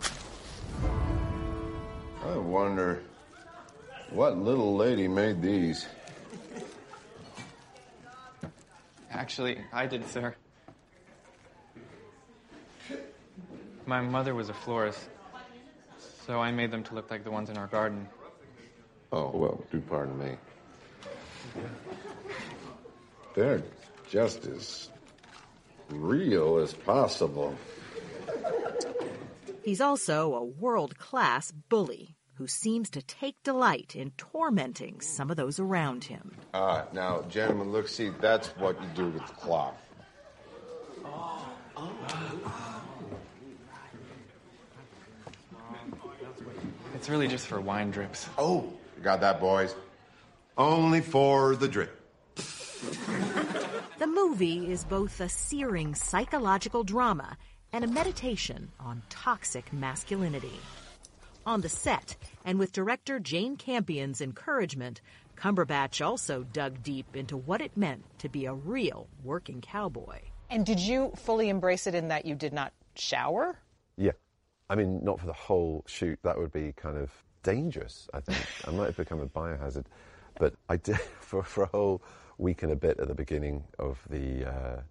I 2.26 2.38
wonder 2.38 3.04
what 4.10 4.38
little 4.38 4.76
lady 4.76 5.08
made 5.08 5.42
these? 5.42 5.86
Actually, 9.12 9.58
I 9.74 9.86
did, 9.86 10.08
sir. 10.10 10.36
My 13.86 14.02
mother 14.02 14.34
was 14.34 14.50
a 14.50 14.54
florist, 14.54 15.10
so 16.28 16.42
I 16.42 16.52
made 16.52 16.72
them 16.72 16.84
to 16.84 16.94
look 16.94 17.10
like 17.10 17.24
the 17.24 17.32
ones 17.32 17.50
in 17.50 17.58
our 17.58 17.68
garden. 17.68 18.08
Oh, 19.12 19.32
well, 19.34 19.64
do 19.72 19.80
pardon 19.80 20.20
me. 20.20 20.36
They're 23.34 23.64
just 24.10 24.46
as 24.46 24.90
real 25.90 26.58
as 26.58 26.74
possible. 26.74 27.56
He's 29.64 29.80
also 29.82 30.34
a 30.34 30.44
world 30.44 30.98
class 30.98 31.52
bully 31.52 32.16
who 32.36 32.48
seems 32.48 32.90
to 32.92 33.02
take 33.02 33.42
delight 33.44 33.96
in 33.96 34.12
tormenting 34.12 35.02
some 35.02 35.32
of 35.32 35.38
those 35.38 35.60
around 35.60 36.04
him. 36.04 36.36
Ah, 36.54 36.86
now, 36.94 37.24
gentlemen, 37.30 37.72
look, 37.72 37.88
see, 37.88 38.12
that's 38.22 38.48
what 38.58 38.80
you 38.82 38.88
do 38.96 39.10
with 39.10 39.26
the 39.26 39.34
clock. 39.34 39.78
It's 46.98 47.10
really 47.10 47.28
just 47.28 47.46
for 47.46 47.62
wine 47.62 47.92
drips. 47.92 48.28
Oh, 48.40 48.74
you 48.98 49.04
got 49.04 49.22
that, 49.22 49.40
boys. 49.40 49.76
Only 50.58 51.00
for 51.00 51.56
the 51.56 51.68
drip. 51.68 51.96
The 54.00 54.08
movie 54.08 54.72
is 54.72 54.84
both 54.84 55.22
a 55.22 55.30
searing 55.30 55.94
psychological 55.94 56.84
drama 56.84 57.38
and 57.72 57.84
a 57.84 57.88
meditation 57.88 58.72
on 58.80 59.04
toxic 59.10 59.72
masculinity. 59.72 60.60
On 61.46 61.62
the 61.62 61.70
set, 61.70 62.16
and 62.44 62.58
with 62.58 62.72
director 62.72 63.20
Jane 63.20 63.58
Campion's 63.58 64.20
encouragement, 64.20 65.02
Cumberbatch 65.36 66.04
also 66.04 66.48
dug 66.52 66.82
deep 66.82 67.16
into 67.16 67.38
what 67.38 67.62
it 67.62 67.78
meant 67.78 68.06
to 68.18 68.28
be 68.28 68.48
a 68.48 68.56
real 68.56 69.08
working 69.24 69.62
cowboy. 69.62 70.18
And 70.50 70.66
did 70.66 70.80
you 70.80 71.12
fully 71.16 71.50
embrace 71.50 71.86
it 71.86 71.94
in 71.94 72.08
that 72.08 72.26
you 72.26 72.34
did 72.34 72.54
not 72.54 72.74
shower? 72.96 73.60
Yeah. 73.98 74.14
I 74.70 74.76
mean, 74.76 75.04
not 75.04 75.20
for 75.20 75.26
the 75.26 75.34
whole 75.34 75.84
shoot. 75.88 76.20
That 76.24 76.38
would 76.38 76.52
be 76.52 76.74
kind 76.76 76.98
of 76.98 77.12
dangerous, 77.44 78.10
I 78.14 78.20
think. 78.20 78.46
I 78.66 78.72
might 78.72 78.88
have 78.88 78.98
become 78.98 79.22
a 79.22 79.28
biohazard. 79.28 79.86
But 80.40 80.56
I 80.70 80.78
did, 80.78 81.00
for, 81.20 81.44
for 81.44 81.64
a 81.64 81.68
whole 81.68 82.02
week 82.38 82.64
and 82.64 82.72
a 82.72 82.76
bit 82.76 83.00
at 83.00 83.08
the 83.08 83.16
beginning 83.16 83.64
of 83.80 84.00
the. 84.10 84.46
Uh, 84.46 84.82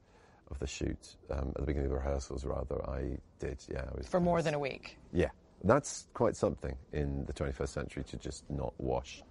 of 0.50 0.58
the 0.60 0.66
shoot, 0.66 1.16
um, 1.30 1.48
at 1.48 1.54
the 1.56 1.62
beginning 1.62 1.86
of 1.86 1.90
the 1.90 1.96
rehearsals, 1.96 2.44
rather, 2.44 2.80
I 2.88 3.18
did, 3.40 3.58
yeah. 3.68 3.82
I 3.92 3.96
was, 3.96 4.06
For 4.06 4.20
more 4.20 4.42
than 4.42 4.54
a 4.54 4.58
week? 4.58 4.96
Yeah. 5.12 5.30
That's 5.64 6.06
quite 6.14 6.36
something 6.36 6.76
in 6.92 7.24
the 7.26 7.32
21st 7.32 7.68
century 7.68 8.04
to 8.04 8.16
just 8.16 8.48
not 8.50 8.72
wash. 8.78 9.22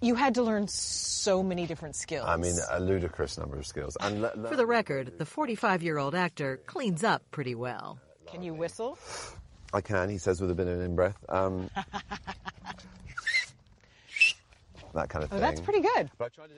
You 0.00 0.14
had 0.14 0.34
to 0.34 0.42
learn 0.42 0.66
so 0.68 1.42
many 1.42 1.66
different 1.66 1.96
skills. 1.96 2.26
I 2.26 2.36
mean, 2.36 2.54
a 2.70 2.80
ludicrous 2.80 3.38
number 3.38 3.56
of 3.58 3.66
skills. 3.66 3.96
And 4.00 4.22
le- 4.22 4.32
le- 4.34 4.48
For 4.48 4.56
the 4.56 4.66
record, 4.66 5.18
the 5.18 5.24
45 5.24 5.82
year 5.82 5.98
old 5.98 6.14
actor 6.14 6.58
cleans 6.66 7.04
up 7.04 7.22
pretty 7.30 7.54
well. 7.54 7.98
Can 8.26 8.42
you 8.42 8.52
whistle? 8.52 8.98
I 9.72 9.80
can, 9.80 10.08
he 10.08 10.18
says 10.18 10.40
with 10.40 10.50
a 10.50 10.54
bit 10.54 10.66
of 10.66 10.78
an 10.78 10.84
in 10.84 10.96
breath. 10.96 11.16
Um, 11.28 11.70
that 14.96 15.08
kind 15.08 15.22
of 15.22 15.30
thing. 15.30 15.38
Oh, 15.38 15.40
that's 15.40 15.60
pretty 15.60 15.82
good. 15.82 16.10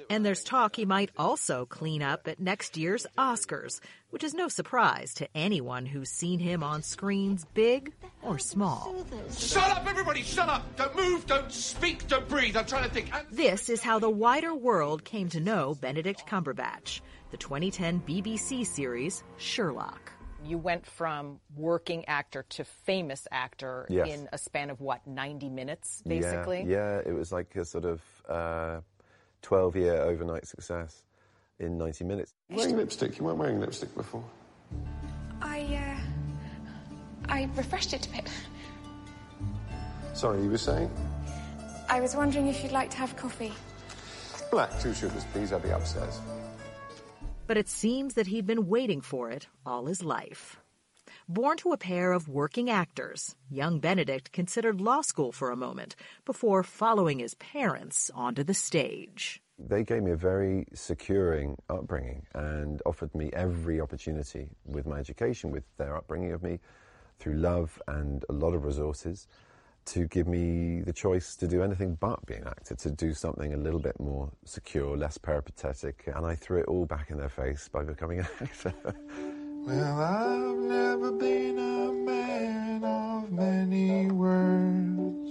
And 0.09 0.25
there's 0.25 0.43
talk 0.43 0.77
he 0.77 0.85
might 0.85 1.11
also 1.19 1.67
clean 1.67 2.03
up 2.03 2.27
at 2.27 2.41
next 2.41 2.77
year's 2.77 3.07
Oscars, 3.19 3.81
which 4.11 4.25
is 4.25 4.33
no 4.33 4.49
surprise 4.49 5.15
to 5.15 5.29
anyone 5.35 5.85
who's 5.85 6.09
seen 6.09 6.39
him 6.39 6.63
on 6.63 6.83
screens 6.83 7.45
big 7.55 7.93
or 8.23 8.39
small. 8.39 9.05
Shut 9.37 9.71
up, 9.71 9.87
everybody! 9.89 10.23
Shut 10.23 10.49
up! 10.49 10.65
Don't 10.77 10.97
move, 10.97 11.27
don't 11.27 11.53
speak, 11.53 12.07
don't 12.09 12.29
breathe. 12.29 12.57
I'm 12.57 12.67
trying 12.67 12.85
to 12.85 12.91
think. 12.91 13.11
This 13.31 13.69
is 13.69 13.83
how 13.83 13.99
the 13.99 14.11
wider 14.11 14.55
world 14.55 15.05
came 15.05 15.29
to 15.31 15.41
know 15.41 15.77
Benedict 15.81 16.25
Cumberbatch, 16.27 17.01
the 17.31 17.37
2010 17.37 18.01
BBC 18.07 18.65
series 18.65 19.23
Sherlock. 19.37 20.13
You 20.45 20.57
went 20.59 20.87
from 20.87 21.41
working 21.57 22.05
actor 22.07 22.45
to 22.51 22.65
famous 22.65 23.27
actor 23.33 23.87
Yes. 23.89 24.09
in 24.09 24.29
a 24.33 24.39
span 24.39 24.71
of 24.71 24.81
what, 24.81 25.07
90 25.07 25.49
minutes, 25.49 26.03
basically? 26.07 26.65
Yeah, 26.67 27.01
yeah, 27.03 27.11
it 27.11 27.13
was 27.13 27.33
like 27.33 27.55
a 27.57 27.65
sort 27.65 27.85
of 27.85 28.01
uh, 28.29 28.81
12 29.43 29.77
year 29.77 29.95
overnight 30.03 30.47
success 30.47 31.05
in 31.59 31.77
90 31.77 32.05
minutes. 32.05 32.35
Wearing 32.51 32.77
lipstick. 32.77 33.19
You 33.19 33.25
weren't 33.25 33.39
wearing 33.39 33.61
lipstick 33.61 33.95
before. 33.95 34.25
I, 35.43 35.97
uh. 35.99 37.31
I 37.31 37.49
refreshed 37.57 37.93
it 37.93 38.07
a 38.07 38.11
bit. 38.11 38.31
Sorry, 40.15 40.43
you 40.43 40.51
were 40.51 40.59
saying? 40.59 40.91
I 41.89 42.01
was 42.01 42.15
wondering 42.17 42.49
if 42.49 42.63
you'd 42.63 42.73
like 42.73 42.91
to 42.91 42.97
have 42.99 43.17
coffee. 43.17 43.53
Black, 44.51 44.81
two 44.81 44.95
sugars, 44.95 45.25
please. 45.33 45.53
I'll 45.53 45.59
be 45.61 45.71
upstairs. 45.71 46.21
But 47.49 47.57
it 47.57 47.69
seems 47.69 48.13
that 48.15 48.27
he'd 48.27 48.47
been 48.47 48.69
waiting 48.69 49.01
for 49.01 49.31
it 49.31 49.49
all 49.65 49.87
his 49.87 50.03
life. 50.05 50.61
Born 51.27 51.57
to 51.59 51.73
a 51.73 51.79
pair 51.79 52.13
of 52.13 52.29
working 52.29 52.69
actors, 52.69 53.37
young 53.51 53.81
Benedict 53.81 54.33
considered 54.33 54.83
law 54.83 55.01
school 55.01 55.33
for 55.33 55.51
a 55.51 55.57
moment 55.57 55.97
before 56.27 56.63
following 56.63 57.21
his 57.21 57.35
parents 57.37 58.11
onto 58.15 58.45
the 58.45 58.53
stage. 58.53 59.41
They 59.59 59.83
gave 59.83 60.03
me 60.03 60.11
a 60.11 60.17
very 60.17 60.67
securing 60.75 61.57
upbringing 61.71 62.27
and 62.35 62.83
offered 62.85 63.15
me 63.15 63.31
every 63.33 63.81
opportunity 63.81 64.51
with 64.67 64.87
my 64.87 64.99
education, 64.99 65.51
with 65.51 65.65
their 65.79 65.97
upbringing 65.97 66.33
of 66.33 66.43
me, 66.43 66.61
through 67.19 67.39
love 67.39 67.81
and 67.89 68.27
a 68.29 68.35
lot 68.35 68.53
of 68.53 68.65
resources, 68.67 69.27
to 69.89 70.07
give 70.07 70.29
me 70.29 70.83
the 70.83 70.93
choice 70.93 71.35
to 71.37 71.49
do 71.49 71.63
anything 71.63 71.97
but 71.99 72.25
be 72.27 72.35
an 72.35 72.47
actor, 72.47 72.75
to 72.75 72.91
do 72.91 73.15
something 73.15 73.55
a 73.55 73.57
little 73.57 73.81
bit 73.81 73.99
more 73.99 74.31
secure, 74.45 74.97
less 74.97 75.17
peripatetic. 75.17 76.05
And 76.15 76.27
I 76.27 76.35
threw 76.35 76.59
it 76.59 76.67
all 76.67 76.85
back 76.85 77.11
in 77.11 77.17
their 77.17 77.31
face 77.31 77.69
by 77.69 77.85
becoming 77.85 78.21
an 78.21 78.27
actor. 78.41 78.75
Well, 79.65 80.01
I've 80.01 80.59
never 80.59 81.13
been 81.13 81.59
a 81.59 81.93
man 81.93 82.85
of 82.85 83.33
many 83.33 84.11
words. 84.11 85.29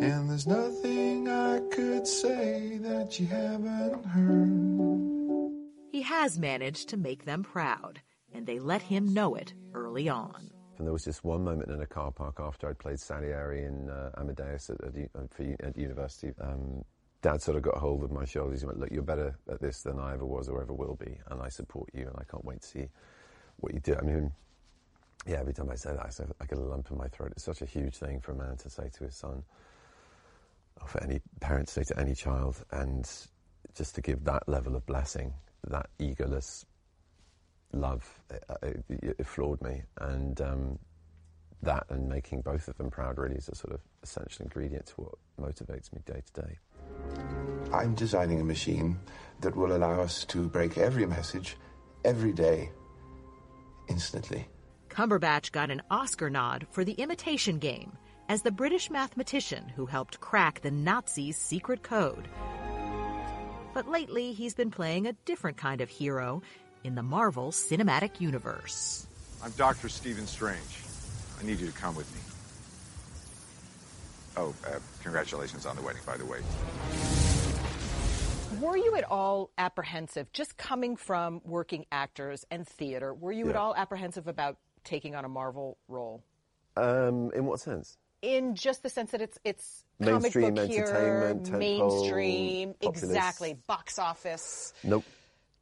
And 0.00 0.30
there's 0.30 0.46
nothing 0.46 1.28
I 1.28 1.60
could 1.72 2.06
say 2.06 2.78
that 2.78 3.18
you 3.18 3.26
haven't 3.26 4.04
heard. 4.06 5.50
He 5.90 6.02
has 6.02 6.38
managed 6.38 6.88
to 6.90 6.96
make 6.96 7.24
them 7.24 7.42
proud, 7.42 8.00
and 8.32 8.46
they 8.46 8.60
let 8.60 8.82
him 8.82 9.12
know 9.12 9.34
it 9.34 9.52
early 9.74 10.08
on. 10.08 10.51
And 10.82 10.88
there 10.88 10.92
was 10.92 11.04
just 11.04 11.22
one 11.22 11.44
moment 11.44 11.70
in 11.70 11.80
a 11.80 11.86
car 11.86 12.10
park 12.10 12.40
after 12.40 12.68
I'd 12.68 12.76
played 12.76 12.98
Salieri 12.98 13.66
in 13.66 13.88
uh, 13.88 14.10
Amadeus 14.18 14.68
at, 14.68 14.80
at, 14.82 15.60
at, 15.60 15.76
university. 15.78 16.32
Um, 16.40 16.84
Dad 17.20 17.40
sort 17.40 17.56
of 17.56 17.62
got 17.62 17.76
hold 17.76 18.02
of 18.02 18.10
my 18.10 18.24
shoulders. 18.24 18.62
He 18.62 18.66
went, 18.66 18.80
"Look, 18.80 18.90
you're 18.90 19.04
better 19.04 19.38
at 19.48 19.60
this 19.60 19.82
than 19.82 20.00
I 20.00 20.14
ever 20.14 20.26
was 20.26 20.48
or 20.48 20.60
ever 20.60 20.72
will 20.72 20.96
be, 20.96 21.16
and 21.30 21.40
I 21.40 21.50
support 21.50 21.88
you, 21.94 22.08
and 22.08 22.16
I 22.18 22.24
can't 22.24 22.44
wait 22.44 22.62
to 22.62 22.66
see 22.66 22.88
what 23.58 23.72
you 23.72 23.78
do." 23.78 23.94
I 23.94 24.00
mean, 24.00 24.32
yeah, 25.24 25.38
every 25.38 25.52
time 25.52 25.70
I 25.70 25.76
say 25.76 25.92
that, 25.92 26.00
I, 26.00 26.42
I 26.42 26.46
get 26.46 26.58
a 26.58 26.62
lump 26.62 26.90
in 26.90 26.98
my 26.98 27.06
throat. 27.06 27.30
It's 27.30 27.44
such 27.44 27.62
a 27.62 27.64
huge 27.64 27.94
thing 27.94 28.18
for 28.18 28.32
a 28.32 28.36
man 28.36 28.56
to 28.56 28.68
say 28.68 28.90
to 28.92 29.04
his 29.04 29.14
son, 29.14 29.44
or 30.80 30.88
for 30.88 31.00
any 31.04 31.20
parent 31.38 31.68
to 31.68 31.74
say 31.74 31.84
to 31.84 32.00
any 32.00 32.16
child, 32.16 32.56
and 32.72 33.08
just 33.76 33.94
to 33.94 34.00
give 34.00 34.24
that 34.24 34.48
level 34.48 34.74
of 34.74 34.84
blessing, 34.86 35.32
that 35.68 35.90
egoless 36.00 36.64
love, 37.72 38.20
it, 38.30 38.44
it, 38.88 39.16
it 39.18 39.26
floored 39.26 39.62
me, 39.62 39.82
and 40.00 40.40
um, 40.40 40.78
that 41.62 41.86
and 41.90 42.08
making 42.08 42.40
both 42.40 42.68
of 42.68 42.76
them 42.76 42.90
proud 42.90 43.18
really 43.18 43.36
is 43.36 43.48
a 43.48 43.54
sort 43.54 43.72
of 43.72 43.80
essential 44.02 44.44
ingredient 44.44 44.86
to 44.86 44.94
what 44.96 45.14
motivates 45.40 45.92
me 45.92 46.00
day 46.04 46.22
to 46.34 46.42
day. 46.42 46.58
I'm 47.72 47.94
designing 47.94 48.40
a 48.40 48.44
machine 48.44 48.98
that 49.40 49.56
will 49.56 49.74
allow 49.74 50.00
us 50.00 50.24
to 50.26 50.48
break 50.48 50.76
every 50.76 51.06
message 51.06 51.56
every 52.04 52.32
day 52.32 52.70
instantly. 53.88 54.48
Cumberbatch 54.88 55.52
got 55.52 55.70
an 55.70 55.82
Oscar 55.90 56.28
nod 56.28 56.66
for 56.70 56.84
The 56.84 56.92
Imitation 56.92 57.58
Game 57.58 57.96
as 58.28 58.42
the 58.42 58.50
British 58.50 58.90
mathematician 58.90 59.68
who 59.68 59.86
helped 59.86 60.20
crack 60.20 60.60
the 60.60 60.70
Nazis' 60.70 61.36
secret 61.36 61.82
code. 61.82 62.28
But 63.74 63.88
lately, 63.88 64.32
he's 64.32 64.54
been 64.54 64.70
playing 64.70 65.06
a 65.06 65.14
different 65.24 65.56
kind 65.56 65.80
of 65.80 65.88
hero 65.88 66.42
in 66.84 66.94
the 66.94 67.02
Marvel 67.02 67.50
Cinematic 67.50 68.20
Universe. 68.20 69.06
I'm 69.42 69.52
Dr. 69.52 69.88
Stephen 69.88 70.26
Strange. 70.26 70.82
I 71.40 71.44
need 71.44 71.60
you 71.60 71.66
to 71.66 71.72
come 71.72 71.94
with 71.94 72.12
me. 72.14 72.20
Oh, 74.36 74.54
uh, 74.66 74.78
congratulations 75.02 75.66
on 75.66 75.76
the 75.76 75.82
wedding, 75.82 76.02
by 76.06 76.16
the 76.16 76.24
way. 76.24 76.38
Were 78.60 78.76
you 78.76 78.94
at 78.96 79.04
all 79.10 79.50
apprehensive, 79.58 80.32
just 80.32 80.56
coming 80.56 80.96
from 80.96 81.40
working 81.44 81.86
actors 81.90 82.44
and 82.50 82.66
theater, 82.66 83.12
were 83.12 83.32
you 83.32 83.46
yeah. 83.46 83.50
at 83.50 83.56
all 83.56 83.74
apprehensive 83.74 84.28
about 84.28 84.56
taking 84.84 85.14
on 85.14 85.24
a 85.24 85.28
Marvel 85.28 85.78
role? 85.88 86.22
Um, 86.76 87.30
in 87.34 87.44
what 87.44 87.60
sense? 87.60 87.98
In 88.22 88.54
just 88.54 88.82
the 88.82 88.88
sense 88.88 89.10
that 89.10 89.20
it's 89.20 89.38
it's 89.44 89.84
mainstream 89.98 90.54
comic 90.54 90.68
book 90.68 90.70
entertainment, 90.70 91.48
here, 91.48 91.58
mainstream, 91.58 92.74
exactly, 92.80 93.54
box 93.66 93.98
office. 93.98 94.72
Nope. 94.84 95.04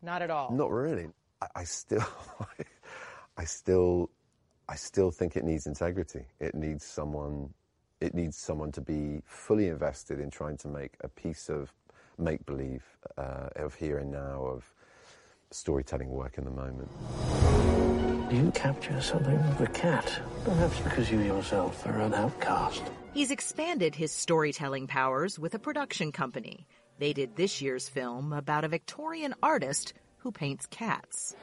Not 0.02 0.22
at 0.22 0.30
all. 0.30 0.50
Not 0.52 0.70
really. 0.70 1.08
I, 1.40 1.46
I 1.56 1.64
still, 1.64 2.06
I 3.36 3.44
still, 3.44 4.10
I 4.68 4.76
still 4.76 5.10
think 5.10 5.36
it 5.36 5.44
needs 5.44 5.66
integrity. 5.66 6.24
It 6.38 6.54
needs 6.54 6.84
someone 6.84 7.52
it 8.00 8.14
needs 8.14 8.36
someone 8.36 8.72
to 8.72 8.80
be 8.80 9.20
fully 9.26 9.68
invested 9.68 10.20
in 10.20 10.30
trying 10.30 10.56
to 10.56 10.68
make 10.68 10.94
a 11.02 11.08
piece 11.08 11.50
of 11.50 11.72
make 12.18 12.44
believe, 12.46 12.84
uh, 13.18 13.48
of 13.56 13.74
here 13.74 13.98
and 13.98 14.10
now, 14.10 14.44
of 14.44 14.72
storytelling 15.50 16.10
work 16.10 16.38
in 16.38 16.44
the 16.44 16.50
moment. 16.50 16.88
Do 18.30 18.36
you 18.36 18.50
capture 18.52 19.00
something 19.00 19.36
of 19.36 19.58
the 19.58 19.66
cat, 19.66 20.20
perhaps 20.44 20.78
because 20.80 21.10
you 21.10 21.18
yourself 21.20 21.84
are 21.86 22.00
an 22.00 22.14
outcast. 22.14 22.82
He's 23.12 23.32
expanded 23.32 23.94
his 23.94 24.12
storytelling 24.12 24.86
powers 24.86 25.38
with 25.38 25.54
a 25.54 25.58
production 25.58 26.12
company. 26.12 26.66
They 27.00 27.14
did 27.14 27.34
this 27.34 27.62
year's 27.62 27.88
film 27.88 28.34
about 28.34 28.62
a 28.62 28.68
Victorian 28.68 29.34
artist 29.42 29.94
who 30.18 30.30
paints 30.30 30.66
cats. 30.66 31.34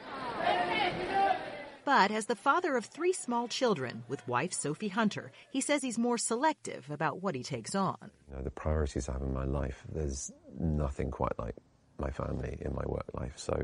But 1.83 2.11
as 2.11 2.27
the 2.27 2.35
father 2.35 2.77
of 2.77 2.85
three 2.85 3.11
small 3.11 3.47
children 3.47 4.03
with 4.07 4.27
wife 4.27 4.53
Sophie 4.53 4.89
Hunter, 4.89 5.31
he 5.49 5.61
says 5.61 5.81
he's 5.81 5.97
more 5.97 6.19
selective 6.19 6.91
about 6.91 7.23
what 7.23 7.33
he 7.33 7.41
takes 7.41 7.73
on. 7.73 7.97
You 8.29 8.35
know, 8.35 8.43
the 8.43 8.51
priorities 8.51 9.09
I 9.09 9.13
have 9.13 9.23
in 9.23 9.33
my 9.33 9.45
life, 9.45 9.83
there's 9.91 10.31
nothing 10.59 11.09
quite 11.09 11.39
like 11.39 11.55
my 11.97 12.11
family 12.11 12.59
in 12.61 12.75
my 12.75 12.83
work 12.85 13.07
life. 13.15 13.33
So 13.37 13.57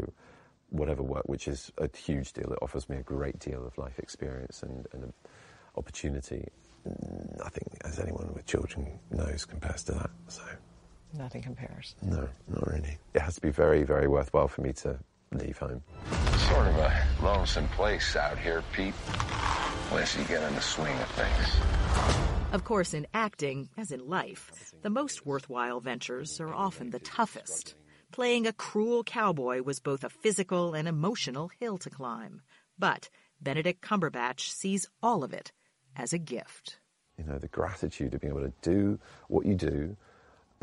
whatever 0.71 1.03
work, 1.03 1.27
which 1.27 1.47
is 1.47 1.71
a 1.77 1.95
huge 1.95 2.34
deal, 2.34 2.51
it 2.51 2.60
offers 2.63 2.89
me 2.89 2.97
a 2.97 3.03
great 3.03 3.38
deal 3.38 3.67
of 3.67 3.77
life 3.77 3.99
experience 3.99 4.63
and, 4.63 4.88
and 4.93 5.13
opportunity. 5.77 6.47
Nothing, 7.38 7.67
as 7.86 7.99
anyone 7.99 8.34
with 8.34 8.47
children 8.47 8.99
knows, 9.12 9.45
compares 9.45 9.84
to 9.84 9.91
that. 9.91 10.10
So 10.27 10.41
nothing 11.13 11.41
compares. 11.41 11.95
No, 12.02 12.28
not 12.47 12.67
really. 12.67 12.97
It 13.13 13.21
has 13.21 13.36
to 13.36 13.41
be 13.41 13.49
very, 13.49 13.84
very 13.84 14.08
worthwhile 14.08 14.47
for 14.47 14.62
me 14.62 14.73
to 14.73 14.99
leave 15.32 15.58
home. 15.58 15.82
Sort 16.49 16.67
of 16.67 16.76
a 16.78 17.08
lonesome 17.21 17.67
place 17.69 18.15
out 18.15 18.38
here, 18.38 18.63
Pete. 18.73 18.93
Unless 19.89 20.17
you 20.17 20.23
get 20.26 20.43
in 20.43 20.56
the 20.56 20.62
swing 20.62 20.97
of 20.99 21.08
things. 21.10 22.54
Of 22.54 22.63
course, 22.63 22.93
in 22.93 23.08
acting, 23.13 23.69
as 23.78 23.91
in 23.91 24.08
life, 24.08 24.73
the 24.82 24.89
most 24.89 25.26
worthwhile 25.26 25.80
ventures 25.80 26.39
are 26.39 26.54
often 26.54 26.89
the 26.89 26.99
toughest. 26.99 27.76
Playing 28.12 28.45
a 28.45 28.54
cruel 28.54 29.04
cowboy 29.04 29.63
was 29.63 29.80
both 29.80 30.04
a 30.04 30.10
physical 30.10 30.73
and 30.73 30.88
emotional 30.88 31.49
hill 31.60 31.78
to 31.80 31.89
climb. 31.89 32.41
But 32.78 33.10
Benedict 33.41 33.82
Cumberbatch 33.82 34.49
sees 34.49 34.88
all 35.02 35.23
of 35.23 35.34
it 35.34 35.52
as 35.95 36.13
a 36.13 36.19
gift. 36.19 36.80
You 37.17 37.26
know, 37.26 37.38
the 37.38 37.47
gratitude 37.47 38.13
of 38.13 38.21
being 38.21 38.34
able 38.34 38.45
to 38.45 38.54
do 38.62 38.99
what 39.28 39.45
you 39.45 39.56
do 39.56 39.97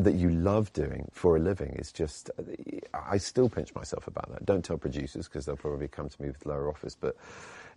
that 0.04 0.14
you 0.14 0.30
love 0.30 0.72
doing 0.72 1.08
for 1.12 1.36
a 1.36 1.40
living 1.40 1.70
is 1.78 1.92
just, 1.92 2.30
I 2.94 3.18
still 3.18 3.48
pinch 3.48 3.74
myself 3.74 4.06
about 4.06 4.30
that. 4.32 4.46
Don't 4.46 4.64
tell 4.64 4.78
producers 4.78 5.28
because 5.28 5.46
they'll 5.46 5.56
probably 5.56 5.88
come 5.88 6.08
to 6.08 6.22
me 6.22 6.28
with 6.28 6.46
lower 6.46 6.68
offers, 6.68 6.96
but 7.00 7.16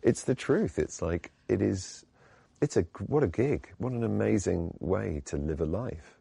it's 0.02 0.24
the 0.24 0.36
truth. 0.36 0.80
It's 0.80 1.02
like, 1.02 1.32
it 1.48 1.62
is, 1.62 2.06
it's 2.62 2.78
a, 2.78 2.82
what 3.08 3.24
a 3.24 3.28
gig. 3.28 3.70
What 3.78 3.94
an 3.94 4.04
amazing 4.04 4.76
way 4.80 5.22
to 5.26 5.38
live 5.38 5.62
a 5.62 5.66
life. 5.66 6.18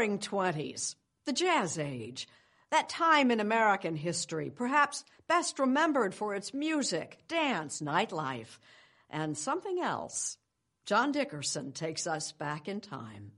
Roaring 0.00 0.18
Twenties, 0.18 0.96
the 1.26 1.32
Jazz 1.34 1.78
Age, 1.78 2.26
that 2.70 2.88
time 2.88 3.30
in 3.30 3.38
American 3.38 3.96
history, 3.96 4.48
perhaps 4.48 5.04
best 5.28 5.58
remembered 5.58 6.14
for 6.14 6.34
its 6.34 6.54
music, 6.54 7.18
dance, 7.28 7.82
nightlife, 7.82 8.58
and 9.10 9.36
something 9.36 9.78
else. 9.78 10.38
John 10.86 11.12
Dickerson 11.12 11.72
takes 11.72 12.06
us 12.06 12.32
back 12.32 12.66
in 12.66 12.80
time. 12.80 13.32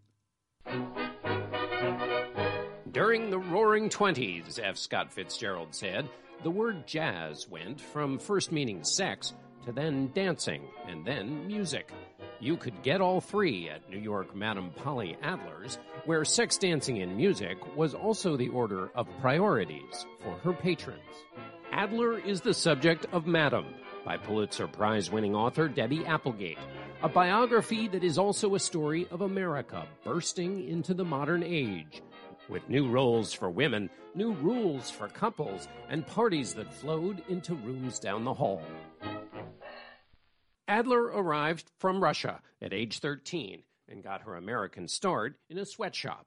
During 2.92 3.30
the 3.30 3.40
Roaring 3.40 3.88
Twenties, 3.88 4.60
F. 4.62 4.76
Scott 4.76 5.12
Fitzgerald 5.12 5.74
said, 5.74 6.08
the 6.44 6.50
word 6.52 6.86
jazz 6.86 7.48
went 7.48 7.80
from 7.80 8.20
first 8.20 8.52
meaning 8.52 8.84
sex 8.84 9.34
to 9.64 9.72
then 9.72 10.12
dancing 10.14 10.62
and 10.86 11.04
then 11.04 11.44
music. 11.48 11.90
You 12.42 12.56
could 12.56 12.82
get 12.82 13.00
all 13.00 13.20
three 13.20 13.68
at 13.68 13.88
New 13.88 14.00
York 14.00 14.34
Madame 14.34 14.72
Polly 14.74 15.16
Adler's, 15.22 15.78
where 16.06 16.24
sex 16.24 16.58
dancing 16.58 17.00
and 17.00 17.16
music 17.16 17.76
was 17.76 17.94
also 17.94 18.36
the 18.36 18.48
order 18.48 18.90
of 18.96 19.06
priorities 19.20 20.06
for 20.24 20.32
her 20.38 20.52
patrons. 20.52 20.98
Adler 21.70 22.18
is 22.18 22.40
the 22.40 22.52
subject 22.52 23.06
of 23.12 23.28
Madam 23.28 23.66
by 24.04 24.16
Pulitzer 24.16 24.66
Prize 24.66 25.08
winning 25.08 25.36
author 25.36 25.68
Debbie 25.68 26.04
Applegate, 26.04 26.58
a 27.04 27.08
biography 27.08 27.86
that 27.86 28.02
is 28.02 28.18
also 28.18 28.56
a 28.56 28.60
story 28.60 29.06
of 29.12 29.20
America 29.20 29.86
bursting 30.02 30.68
into 30.68 30.94
the 30.94 31.04
modern 31.04 31.44
age. 31.44 32.02
With 32.48 32.68
new 32.68 32.90
roles 32.90 33.32
for 33.32 33.50
women, 33.50 33.88
new 34.16 34.32
rules 34.32 34.90
for 34.90 35.06
couples, 35.06 35.68
and 35.88 36.04
parties 36.04 36.54
that 36.54 36.74
flowed 36.74 37.22
into 37.28 37.54
rooms 37.54 38.00
down 38.00 38.24
the 38.24 38.34
hall. 38.34 38.64
Adler 40.72 41.02
arrived 41.02 41.70
from 41.78 42.02
Russia 42.02 42.40
at 42.62 42.72
age 42.72 43.00
13 43.00 43.62
and 43.90 44.02
got 44.02 44.22
her 44.22 44.36
American 44.36 44.88
start 44.88 45.36
in 45.50 45.58
a 45.58 45.66
sweatshop. 45.66 46.24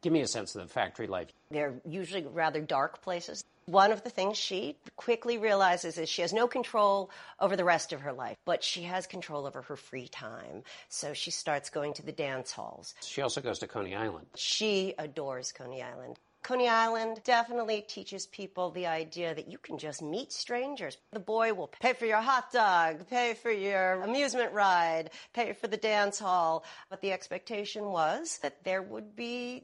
Give 0.00 0.10
me 0.10 0.22
a 0.22 0.26
sense 0.26 0.54
of 0.54 0.62
the 0.62 0.72
factory 0.72 1.06
life. 1.06 1.28
They're 1.50 1.74
usually 1.86 2.22
rather 2.22 2.62
dark 2.62 3.02
places. 3.02 3.44
One 3.66 3.92
of 3.92 4.02
the 4.02 4.08
things 4.08 4.38
she 4.38 4.78
quickly 4.96 5.36
realizes 5.36 5.98
is 5.98 6.08
she 6.08 6.22
has 6.22 6.32
no 6.32 6.46
control 6.46 7.10
over 7.38 7.56
the 7.56 7.64
rest 7.64 7.92
of 7.92 8.00
her 8.00 8.14
life, 8.14 8.38
but 8.46 8.64
she 8.64 8.84
has 8.84 9.06
control 9.06 9.46
over 9.46 9.60
her 9.60 9.76
free 9.76 10.08
time. 10.08 10.62
So 10.88 11.12
she 11.12 11.30
starts 11.30 11.68
going 11.68 11.92
to 11.94 12.02
the 12.02 12.12
dance 12.12 12.52
halls. 12.52 12.94
She 13.02 13.20
also 13.20 13.42
goes 13.42 13.58
to 13.58 13.66
Coney 13.66 13.94
Island. 13.94 14.28
She 14.34 14.94
adores 14.98 15.52
Coney 15.52 15.82
Island. 15.82 16.18
Coney 16.44 16.68
Island 16.68 17.22
definitely 17.24 17.80
teaches 17.80 18.26
people 18.26 18.70
the 18.70 18.86
idea 18.86 19.34
that 19.34 19.50
you 19.50 19.56
can 19.56 19.78
just 19.78 20.02
meet 20.02 20.30
strangers. 20.30 20.98
The 21.10 21.18
boy 21.18 21.54
will 21.54 21.68
pay 21.68 21.94
for 21.94 22.04
your 22.04 22.20
hot 22.20 22.52
dog, 22.52 23.08
pay 23.08 23.32
for 23.32 23.50
your 23.50 24.02
amusement 24.02 24.52
ride, 24.52 25.10
pay 25.32 25.54
for 25.54 25.68
the 25.68 25.78
dance 25.78 26.18
hall. 26.18 26.66
But 26.90 27.00
the 27.00 27.12
expectation 27.12 27.86
was 27.86 28.40
that 28.42 28.62
there 28.62 28.82
would 28.82 29.16
be 29.16 29.62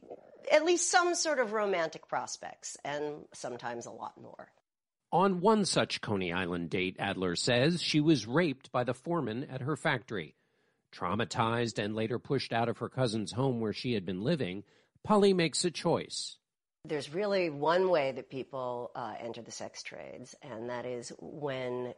at 0.51 0.64
least 0.64 0.90
some 0.90 1.14
sort 1.14 1.38
of 1.38 1.53
romantic 1.53 2.09
prospects, 2.09 2.79
and 2.83 3.27
sometimes 3.35 3.85
a 3.85 3.90
lot 3.90 4.19
more. 4.19 4.51
On 5.12 5.43
one 5.43 5.66
such 5.66 6.01
Coney 6.01 6.33
Island 6.33 6.71
date, 6.71 6.97
Adler 6.99 7.37
says 7.37 7.83
she 7.83 8.01
was 8.01 8.27
raped 8.27 8.73
by 8.73 8.85
the 8.85 8.95
foreman 8.95 9.45
at 9.45 9.61
her 9.61 9.77
factory. 9.77 10.35
Traumatized 10.95 11.79
and 11.79 11.95
later 11.95 12.19
pushed 12.19 12.55
out 12.55 12.71
of 12.71 12.79
her 12.79 12.88
cousin's 12.88 13.33
home 13.33 13.61
where 13.61 13.75
she 13.75 13.93
had 13.93 14.07
been 14.07 14.23
living, 14.23 14.64
Polly 15.05 15.35
makes 15.35 15.62
a 15.66 15.71
choice. 15.71 16.38
There's 16.85 17.12
really 17.12 17.51
one 17.51 17.90
way 17.90 18.12
that 18.12 18.31
people 18.31 18.90
uh, 18.95 19.14
enter 19.21 19.43
the 19.43 19.51
sex 19.51 19.83
trades, 19.83 20.35
and 20.43 20.71
that 20.71 20.87
is 20.87 21.12
when 21.21 21.95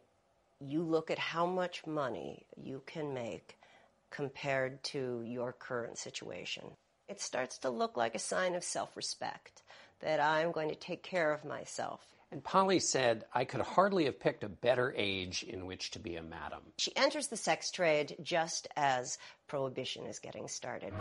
you 0.60 0.82
look 0.82 1.10
at 1.10 1.18
how 1.18 1.46
much 1.46 1.86
money 1.86 2.46
you 2.56 2.82
can 2.86 3.14
make 3.14 3.58
compared 4.10 4.82
to 4.84 5.22
your 5.24 5.52
current 5.52 5.98
situation. 5.98 6.64
It 7.08 7.20
starts 7.20 7.58
to 7.58 7.70
look 7.70 7.96
like 7.96 8.14
a 8.14 8.20
sign 8.20 8.54
of 8.54 8.64
self 8.64 8.96
respect 8.96 9.62
that 10.00 10.20
I'm 10.20 10.50
going 10.50 10.68
to 10.68 10.74
take 10.74 11.02
care 11.02 11.32
of 11.32 11.44
myself. 11.44 12.00
And 12.32 12.42
Polly 12.42 12.80
said, 12.80 13.24
I 13.32 13.44
could 13.44 13.60
hardly 13.60 14.06
have 14.06 14.18
picked 14.18 14.42
a 14.42 14.48
better 14.48 14.92
age 14.96 15.42
in 15.42 15.66
which 15.66 15.90
to 15.92 15.98
be 15.98 16.16
a 16.16 16.22
madam. 16.22 16.62
She 16.78 16.96
enters 16.96 17.28
the 17.28 17.36
sex 17.36 17.70
trade 17.70 18.16
just 18.22 18.66
as 18.74 19.18
prohibition 19.46 20.06
is 20.06 20.18
getting 20.18 20.48
started. 20.48 20.92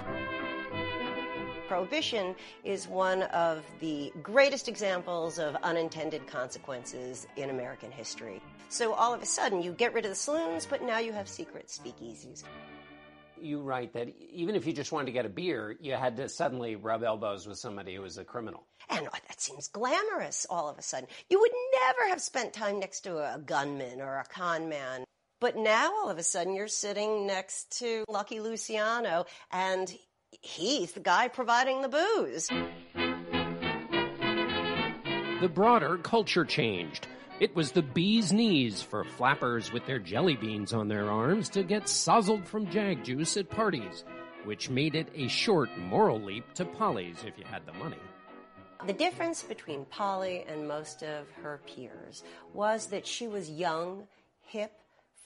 Prohibition 1.72 2.36
is 2.66 2.86
one 2.86 3.22
of 3.22 3.64
the 3.80 4.12
greatest 4.22 4.68
examples 4.68 5.40
of 5.40 5.56
unintended 5.64 6.28
consequences 6.28 7.26
in 7.38 7.50
American 7.50 7.90
history. 7.90 8.42
So 8.68 8.94
all 8.94 9.14
of 9.14 9.22
a 9.22 9.26
sudden, 9.26 9.62
you 9.62 9.72
get 9.72 9.94
rid 9.94 10.04
of 10.04 10.12
the 10.12 10.16
saloons, 10.16 10.66
but 10.66 10.82
now 10.82 10.98
you 10.98 11.14
have 11.14 11.30
secret 11.30 11.68
speakeasies 11.68 12.44
you 13.42 13.60
write 13.60 13.94
that 13.94 14.08
even 14.32 14.54
if 14.54 14.68
you 14.68 14.74
just 14.74 14.92
wanted 14.92 15.08
to 15.08 15.12
get 15.14 15.26
a 15.26 15.30
beer, 15.30 15.76
you 15.82 15.94
had 15.94 16.16
to 16.16 16.30
suddenly 16.30 16.76
rub 16.76 17.02
elbows 17.02 17.48
with 17.48 17.58
somebody 17.58 17.96
who 17.96 18.02
was 18.04 18.20
a 18.20 18.24
criminal. 18.24 18.68
And 18.88 19.08
oh, 19.08 19.18
that 19.28 19.42
seems 19.42 19.68
glamorous 19.68 20.46
all 20.48 20.70
of 20.70 20.78
a 20.78 20.84
sudden. 20.84 21.08
You 21.28 21.40
would 21.40 21.52
never 21.82 22.10
have 22.10 22.22
spent 22.22 22.54
time 22.54 22.80
next 22.80 23.02
to 23.06 23.18
a 23.18 23.40
gunman 23.40 24.00
or 24.00 24.18
a 24.18 24.26
con 24.26 24.70
man. 24.70 25.06
But 25.40 25.58
now 25.58 25.92
all 25.92 26.10
of 26.12 26.20
a 26.20 26.24
sudden 26.24 26.54
you're 26.54 26.68
sitting 26.68 27.26
next 27.26 27.80
to 27.80 28.06
Lucky 28.08 28.40
Luciano 28.40 29.26
and 29.52 29.92
he's 30.42 30.94
the 30.94 31.00
guy 31.00 31.28
providing 31.28 31.82
the 31.82 31.90
booze. 31.90 32.50
The 35.42 35.50
broader 35.50 35.98
culture 35.98 36.46
changed. 36.46 37.08
It 37.40 37.56
was 37.56 37.72
the 37.72 37.82
bee's 37.82 38.32
knees 38.32 38.84
for 38.84 39.04
flappers 39.04 39.74
with 39.74 39.86
their 39.88 39.98
jelly 39.98 40.36
beans 40.36 40.74
on 40.74 40.88
their 40.88 41.10
arms 41.10 41.50
to 41.50 41.64
get 41.64 41.86
sozzled 41.86 42.46
from 42.46 42.70
jag 42.70 43.04
juice 43.04 43.36
at 43.38 43.50
parties, 43.50 44.04
which 44.46 44.70
made 44.70 44.94
it 44.94 45.08
a 45.16 45.28
short 45.28 45.76
moral 45.78 46.22
leap 46.22 46.54
to 46.54 46.66
Polly's 46.66 47.24
if 47.26 47.38
you 47.40 47.46
had 47.46 47.66
the 47.66 47.74
money. 47.74 47.98
The 48.86 48.94
difference 48.94 49.42
between 49.42 49.86
Polly 49.86 50.46
and 50.48 50.68
most 50.68 51.04
of 51.04 51.26
her 51.42 51.60
peers 51.66 52.24
was 52.54 52.88
that 52.88 53.08
she 53.08 53.28
was 53.28 53.50
young, 53.50 54.08
hip, 54.44 54.72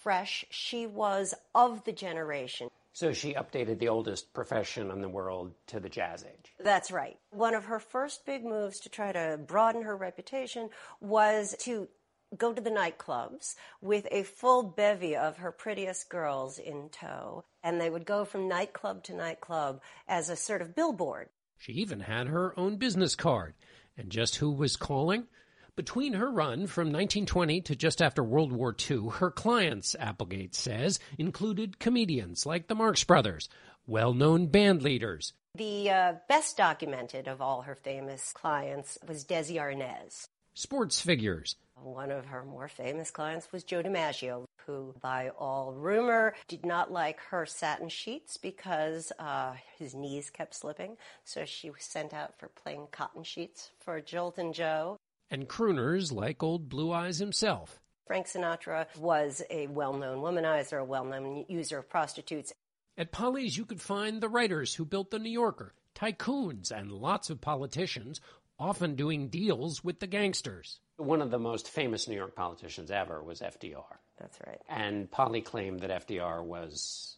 fresh. 0.01 0.45
She 0.49 0.87
was 0.87 1.33
of 1.53 1.83
the 1.83 1.91
generation. 1.91 2.69
So 2.95 3.11
she 3.11 3.33
updated 3.33 3.79
the 3.79 3.89
oldest 3.89 4.33
profession 4.33 4.89
in 4.89 5.01
the 5.01 5.09
world 5.09 5.51
to 5.67 5.81
the 5.81 5.89
jazz 5.89 6.23
age. 6.23 6.53
That's 6.61 6.91
right. 6.91 7.17
One 7.29 7.53
of 7.53 7.65
her 7.65 7.77
first 7.77 8.25
big 8.25 8.45
moves 8.45 8.79
to 8.79 8.89
try 8.89 9.11
to 9.11 9.37
broaden 9.45 9.81
her 9.81 9.97
reputation 9.97 10.69
was 11.01 11.57
to 11.63 11.89
go 12.37 12.53
to 12.53 12.61
the 12.61 12.69
nightclubs 12.69 13.55
with 13.81 14.07
a 14.11 14.23
full 14.23 14.63
bevy 14.63 15.13
of 15.13 15.35
her 15.39 15.51
prettiest 15.51 16.07
girls 16.07 16.57
in 16.57 16.87
tow. 16.87 17.43
And 17.61 17.81
they 17.81 17.89
would 17.89 18.05
go 18.05 18.23
from 18.23 18.47
nightclub 18.47 19.03
to 19.03 19.13
nightclub 19.13 19.81
as 20.07 20.29
a 20.29 20.37
sort 20.37 20.61
of 20.61 20.73
billboard. 20.73 21.27
She 21.57 21.73
even 21.73 21.99
had 21.99 22.27
her 22.27 22.57
own 22.57 22.77
business 22.77 23.13
card. 23.13 23.55
And 23.97 24.09
just 24.09 24.37
who 24.37 24.51
was 24.51 24.77
calling? 24.77 25.27
Between 25.75 26.13
her 26.13 26.31
run 26.31 26.67
from 26.67 26.87
1920 26.87 27.59
to 27.61 27.75
just 27.75 28.01
after 28.01 28.23
World 28.23 28.53
War 28.53 28.73
II, 28.89 29.09
her 29.15 29.29
clients, 29.29 29.93
Applegate 29.99 30.55
says, 30.55 31.01
included 31.17 31.79
comedians 31.79 32.45
like 32.45 32.67
the 32.67 32.75
Marx 32.75 33.03
Brothers, 33.03 33.49
well 33.85 34.13
known 34.13 34.47
band 34.47 34.83
leaders. 34.83 35.33
The 35.53 35.89
uh, 35.89 36.13
best 36.29 36.55
documented 36.55 37.27
of 37.27 37.41
all 37.41 37.63
her 37.63 37.75
famous 37.75 38.31
clients 38.31 38.97
was 39.05 39.25
Desi 39.25 39.55
Arnaz. 39.57 40.29
Sports 40.53 41.01
figures, 41.01 41.57
one 41.83 42.09
of 42.09 42.27
her 42.27 42.45
more 42.45 42.69
famous 42.69 43.11
clients 43.11 43.51
was 43.51 43.65
Joe 43.65 43.83
DiMaggio, 43.83 44.45
who, 44.65 44.95
by 45.01 45.29
all 45.37 45.73
rumor, 45.73 46.35
did 46.47 46.65
not 46.65 46.89
like 46.89 47.19
her 47.19 47.45
satin 47.45 47.89
sheets 47.89 48.37
because 48.37 49.11
uh, 49.19 49.55
his 49.77 49.93
knees 49.93 50.29
kept 50.29 50.55
slipping. 50.55 50.95
So 51.25 51.43
she 51.43 51.69
was 51.69 51.83
sent 51.83 52.13
out 52.13 52.39
for 52.39 52.47
plain 52.47 52.87
cotton 52.91 53.23
sheets 53.23 53.71
for 53.79 53.99
Joltin' 53.99 54.53
Joe. 54.53 54.97
And 55.29 55.47
crooners 55.47 56.11
like 56.11 56.43
old 56.43 56.69
Blue 56.69 56.91
Eyes 56.91 57.19
himself. 57.19 57.79
Frank 58.05 58.27
Sinatra 58.27 58.85
was 58.97 59.41
a 59.49 59.67
well 59.67 59.93
known 59.93 60.19
womanizer, 60.19 60.79
a 60.79 60.85
well 60.85 61.05
known 61.05 61.45
user 61.47 61.79
of 61.79 61.89
prostitutes. 61.89 62.53
At 62.97 63.11
Polly's, 63.11 63.57
you 63.57 63.65
could 63.65 63.81
find 63.81 64.21
the 64.21 64.29
writers 64.29 64.75
who 64.75 64.85
built 64.85 65.11
The 65.11 65.19
New 65.19 65.31
Yorker, 65.31 65.73
tycoons, 65.95 66.71
and 66.71 66.91
lots 66.91 67.29
of 67.29 67.41
politicians, 67.41 68.21
often 68.59 68.95
doing 68.95 69.27
deals 69.27 69.83
with 69.83 69.99
the 69.99 70.07
gangsters. 70.07 70.79
One 70.97 71.21
of 71.21 71.31
the 71.31 71.39
most 71.39 71.67
famous 71.67 72.07
New 72.07 72.15
York 72.15 72.35
politicians 72.35 72.91
ever 72.91 73.21
was 73.21 73.41
FDR. 73.41 73.97
That's 74.17 74.39
right. 74.47 74.61
And 74.69 75.11
Polly 75.11 75.41
claimed 75.41 75.81
that 75.81 76.07
FDR 76.07 76.41
was 76.43 77.17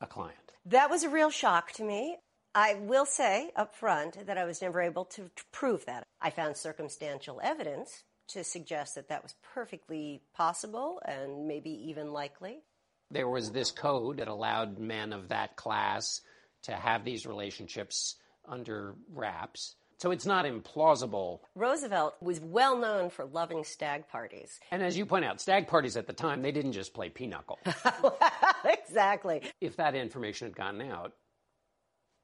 a 0.00 0.06
client. 0.06 0.38
That 0.66 0.88
was 0.88 1.02
a 1.02 1.10
real 1.10 1.30
shock 1.30 1.72
to 1.72 1.84
me. 1.84 2.16
I 2.54 2.74
will 2.74 3.06
say 3.06 3.50
up 3.56 3.74
front 3.74 4.26
that 4.26 4.36
I 4.36 4.44
was 4.44 4.60
never 4.60 4.80
able 4.82 5.06
to, 5.06 5.30
prove 5.52 5.86
that. 5.86 6.06
I 6.20 6.30
found 6.30 6.56
circumstantial 6.56 7.40
evidence 7.42 8.02
to 8.28 8.44
suggest 8.44 8.94
that 8.94 9.08
that 9.08 9.22
was 9.22 9.34
perfectly 9.54 10.22
possible 10.34 11.00
and 11.04 11.46
maybe 11.46 11.70
even 11.70 12.12
likely. 12.12 12.60
There 13.10 13.28
was 13.28 13.52
this 13.52 13.70
code 13.70 14.18
that 14.18 14.28
allowed 14.28 14.78
men 14.78 15.12
of 15.12 15.28
that 15.28 15.56
class 15.56 16.20
to 16.62 16.72
have 16.72 17.04
these 17.04 17.26
relationships 17.26 18.16
under 18.46 18.94
wraps. 19.12 19.76
So 19.98 20.10
it's 20.10 20.26
not 20.26 20.46
implausible. 20.46 21.40
Roosevelt 21.54 22.16
was 22.20 22.40
well 22.40 22.76
known 22.76 23.08
for 23.10 23.24
loving 23.24 23.62
stag 23.62 24.08
parties. 24.08 24.58
And 24.70 24.82
as 24.82 24.96
you 24.96 25.06
point 25.06 25.24
out, 25.24 25.40
stag 25.40 25.68
parties 25.68 25.96
at 25.96 26.06
the 26.06 26.12
time, 26.12 26.42
they 26.42 26.52
didn't 26.52 26.72
just 26.72 26.92
play 26.92 27.08
pinochle. 27.08 27.60
exactly. 28.64 29.42
If 29.60 29.76
that 29.76 29.94
information 29.94 30.48
had 30.48 30.56
gotten 30.56 30.82
out, 30.82 31.12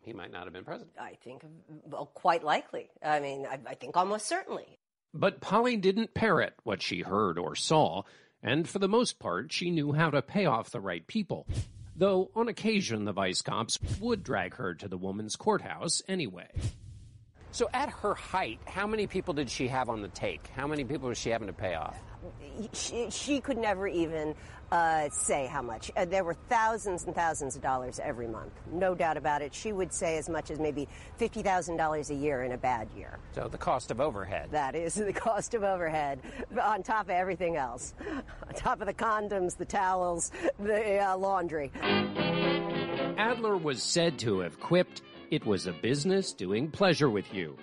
he 0.08 0.14
might 0.14 0.32
not 0.32 0.44
have 0.44 0.54
been 0.54 0.64
president. 0.64 0.96
I 0.98 1.18
think, 1.22 1.42
well, 1.84 2.06
quite 2.14 2.42
likely. 2.42 2.88
I 3.02 3.20
mean, 3.20 3.46
I, 3.46 3.58
I 3.66 3.74
think 3.74 3.94
almost 3.94 4.26
certainly. 4.26 4.78
But 5.12 5.40
Polly 5.40 5.76
didn't 5.76 6.14
parrot 6.14 6.54
what 6.64 6.80
she 6.80 7.02
heard 7.02 7.38
or 7.38 7.54
saw, 7.54 8.04
and 8.42 8.66
for 8.66 8.78
the 8.78 8.88
most 8.88 9.18
part, 9.18 9.52
she 9.52 9.70
knew 9.70 9.92
how 9.92 10.08
to 10.10 10.22
pay 10.22 10.46
off 10.46 10.70
the 10.70 10.80
right 10.80 11.06
people. 11.06 11.46
Though 11.94 12.30
on 12.34 12.48
occasion, 12.48 13.04
the 13.04 13.12
vice 13.12 13.42
cops 13.42 13.78
would 14.00 14.22
drag 14.22 14.54
her 14.54 14.74
to 14.76 14.88
the 14.88 14.96
woman's 14.96 15.36
courthouse 15.36 16.00
anyway. 16.08 16.48
So 17.50 17.68
at 17.74 17.90
her 17.90 18.14
height, 18.14 18.60
how 18.64 18.86
many 18.86 19.06
people 19.06 19.34
did 19.34 19.50
she 19.50 19.68
have 19.68 19.90
on 19.90 20.00
the 20.00 20.08
take? 20.08 20.46
How 20.48 20.66
many 20.66 20.84
people 20.84 21.08
was 21.08 21.18
she 21.18 21.30
having 21.30 21.48
to 21.48 21.52
pay 21.52 21.74
off? 21.74 21.98
She, 22.72 23.08
she 23.10 23.40
could 23.40 23.58
never 23.58 23.86
even 23.86 24.34
uh, 24.70 25.08
say 25.10 25.46
how 25.46 25.62
much. 25.62 25.90
Uh, 25.96 26.04
there 26.04 26.24
were 26.24 26.34
thousands 26.48 27.04
and 27.04 27.14
thousands 27.14 27.56
of 27.56 27.62
dollars 27.62 27.98
every 28.02 28.26
month, 28.26 28.52
no 28.70 28.94
doubt 28.94 29.16
about 29.16 29.42
it. 29.42 29.54
She 29.54 29.72
would 29.72 29.92
say 29.92 30.18
as 30.18 30.28
much 30.28 30.50
as 30.50 30.58
maybe 30.58 30.88
fifty 31.16 31.42
thousand 31.42 31.76
dollars 31.76 32.10
a 32.10 32.14
year 32.14 32.42
in 32.42 32.52
a 32.52 32.58
bad 32.58 32.88
year. 32.96 33.18
So 33.32 33.48
the 33.48 33.58
cost 33.58 33.90
of 33.90 34.00
overhead. 34.00 34.50
That 34.50 34.74
is 34.74 34.94
the 34.94 35.12
cost 35.12 35.54
of 35.54 35.62
overhead, 35.62 36.20
on 36.60 36.82
top 36.82 37.06
of 37.06 37.10
everything 37.10 37.56
else, 37.56 37.94
on 38.46 38.54
top 38.54 38.80
of 38.80 38.86
the 38.86 38.94
condoms, 38.94 39.56
the 39.56 39.64
towels, 39.64 40.32
the 40.58 40.98
uh, 40.98 41.16
laundry. 41.16 41.70
Adler 43.16 43.56
was 43.56 43.82
said 43.82 44.18
to 44.20 44.40
have 44.40 44.60
quipped. 44.60 45.02
It 45.30 45.44
was 45.44 45.66
a 45.66 45.72
business 45.72 46.32
doing 46.32 46.70
pleasure 46.70 47.10
with 47.10 47.32
you. 47.32 47.56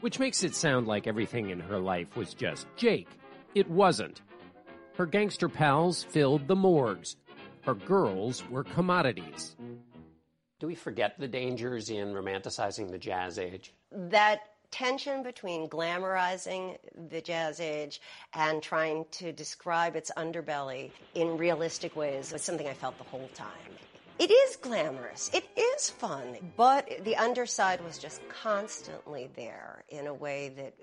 Which 0.00 0.18
makes 0.18 0.42
it 0.42 0.54
sound 0.54 0.86
like 0.86 1.06
everything 1.06 1.50
in 1.50 1.60
her 1.60 1.78
life 1.78 2.16
was 2.16 2.32
just 2.32 2.66
Jake. 2.76 3.08
It 3.54 3.68
wasn't. 3.68 4.20
Her 4.94 5.06
gangster 5.06 5.48
pals 5.48 6.04
filled 6.04 6.46
the 6.46 6.56
morgues. 6.56 7.16
Her 7.62 7.74
girls 7.74 8.48
were 8.48 8.64
commodities. 8.64 9.56
Do 10.60 10.66
we 10.66 10.74
forget 10.74 11.18
the 11.18 11.28
dangers 11.28 11.90
in 11.90 12.12
romanticizing 12.12 12.90
the 12.90 12.98
jazz 12.98 13.38
age? 13.38 13.72
That 13.90 14.40
tension 14.70 15.22
between 15.22 15.68
glamorizing 15.68 16.78
the 17.08 17.20
jazz 17.20 17.60
age 17.60 18.00
and 18.34 18.62
trying 18.62 19.04
to 19.12 19.32
describe 19.32 19.96
its 19.96 20.12
underbelly 20.16 20.90
in 21.14 21.36
realistic 21.36 21.96
ways 21.96 22.32
was 22.32 22.42
something 22.42 22.68
I 22.68 22.74
felt 22.74 22.96
the 22.98 23.04
whole 23.04 23.30
time. 23.34 23.48
It 24.18 24.30
is 24.30 24.56
glamorous. 24.56 25.30
It 25.32 25.44
is 25.56 25.90
fun. 25.90 26.36
But 26.56 27.04
the 27.04 27.16
underside 27.16 27.82
was 27.82 27.98
just 27.98 28.20
constantly 28.28 29.30
there 29.34 29.82
in 29.88 30.06
a 30.06 30.14
way 30.14 30.50
that 30.56 30.74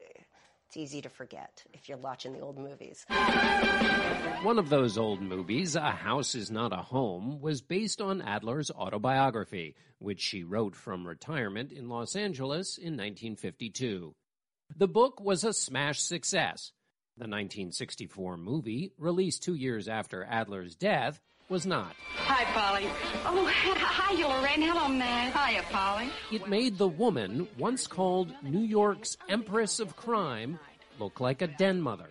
it's 0.67 0.75
easy 0.75 1.01
to 1.01 1.09
forget 1.09 1.63
if 1.73 1.87
you're 1.87 1.97
watching 1.97 2.33
the 2.33 2.41
old 2.41 2.57
movies. 2.57 3.05
One 4.41 4.59
of 4.59 4.67
those 4.67 4.97
old 4.97 5.21
movies, 5.21 5.77
A 5.77 5.91
House 5.91 6.35
Is 6.35 6.51
Not 6.51 6.73
a 6.73 6.81
Home, 6.81 7.39
was 7.39 7.61
based 7.61 8.01
on 8.01 8.21
Adler's 8.21 8.69
autobiography, 8.69 9.75
which 9.99 10.19
she 10.19 10.43
wrote 10.43 10.75
from 10.75 11.07
retirement 11.07 11.71
in 11.71 11.87
Los 11.87 12.17
Angeles 12.17 12.77
in 12.77 12.97
1952. 12.97 14.13
The 14.75 14.87
book 14.89 15.21
was 15.21 15.45
a 15.45 15.53
smash 15.53 16.01
success. 16.01 16.73
The 17.15 17.23
1964 17.23 18.35
movie, 18.35 18.91
released 18.97 19.43
two 19.43 19.55
years 19.55 19.87
after 19.87 20.25
Adler's 20.25 20.75
death, 20.75 21.21
was 21.49 21.65
not. 21.65 21.95
Hi, 22.15 22.43
Polly. 22.53 22.87
Oh, 23.25 23.47
hi, 23.53 24.13
Lorraine. 24.13 24.61
Hello, 24.61 24.87
Matt. 24.87 25.33
Hiya, 25.33 25.63
Polly. 25.71 26.09
It 26.31 26.47
made 26.49 26.77
the 26.77 26.87
woman, 26.87 27.47
once 27.57 27.87
called 27.87 28.33
New 28.43 28.65
York's 28.65 29.17
Empress 29.29 29.79
of 29.79 29.95
Crime, 29.95 30.59
look 30.99 31.19
like 31.19 31.41
a 31.41 31.47
den 31.47 31.81
mother. 31.81 32.09